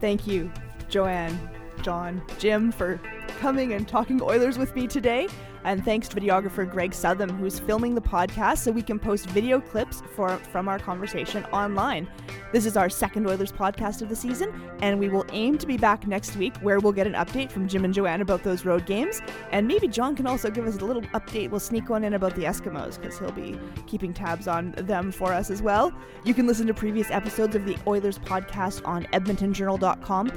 Thank 0.01 0.27
you, 0.27 0.53
Joanne, 0.89 1.51
John, 1.83 2.23
Jim, 2.39 2.71
for 2.71 3.01
coming 3.35 3.73
and 3.73 3.87
talking 3.87 4.23
Oilers 4.23 4.59
with 4.59 4.75
me 4.75 4.87
today. 4.87 5.29
And 5.65 5.83
thanks 5.83 6.09
to 6.09 6.17
videographer 6.17 6.71
Greg 6.71 6.93
Southam, 6.93 7.31
who's 7.39 7.59
filming 7.59 7.95
the 7.95 8.01
podcast 8.01 8.59
so 8.59 8.71
we 8.71 8.83
can 8.83 8.99
post 8.99 9.27
video 9.31 9.61
clips 9.61 10.03
for, 10.15 10.37
from 10.37 10.69
our 10.69 10.79
conversation 10.79 11.43
online. 11.47 12.07
This 12.53 12.67
is 12.67 12.77
our 12.77 12.91
second 12.91 13.27
Oilers 13.27 13.51
podcast 13.51 14.03
of 14.03 14.11
the 14.11 14.17
season, 14.17 14.53
and 14.83 14.99
we 15.01 15.09
will 15.09 15.25
aim 15.33 15.57
to 15.57 15.67
be 15.67 15.79
back 15.79 16.07
next 16.07 16.37
week 16.37 16.55
where 16.59 16.81
we'll 16.81 16.93
get 16.93 17.07
an 17.07 17.15
update 17.15 17.51
from 17.51 17.67
Jim 17.67 17.85
and 17.85 17.95
Joanne 17.95 18.21
about 18.21 18.43
those 18.43 18.67
road 18.67 18.85
games. 18.85 19.23
And 19.53 19.67
maybe 19.67 19.89
John 19.89 20.15
can 20.15 20.27
also 20.27 20.51
give 20.51 20.67
us 20.67 20.77
a 20.77 20.85
little 20.85 21.03
update. 21.03 21.49
We'll 21.49 21.61
sneak 21.61 21.89
one 21.89 22.05
in 22.05 22.13
about 22.13 22.35
the 22.35 22.45
Eskimos 22.45 23.01
because 23.01 23.19
he'll 23.19 23.33
be 23.33 23.59
keeping 23.87 24.13
tabs 24.13 24.47
on 24.47 24.73
them 24.73 25.11
for 25.11 25.33
us 25.33 25.51
as 25.51 25.63
well. 25.63 25.95
You 26.25 26.35
can 26.35 26.47
listen 26.47 26.67
to 26.67 26.75
previous 26.75 27.11
episodes 27.11 27.57
of 27.57 27.65
the 27.65 27.77
Oilers 27.87 28.19
podcast 28.19 28.87
on 28.87 29.05
edmontonjournal.com 29.15 30.31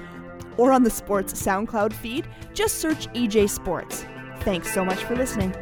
or 0.58 0.72
on 0.72 0.84
the 0.84 0.90
Sports 0.90 1.34
SoundCloud 1.34 1.94
feed. 1.94 2.28
Just 2.54 2.76
search 2.80 3.08
EJ 3.14 3.50
Sports. 3.50 4.06
Thanks 4.42 4.74
so 4.74 4.84
much 4.86 5.04
for 5.04 5.16
listening. 5.16 5.54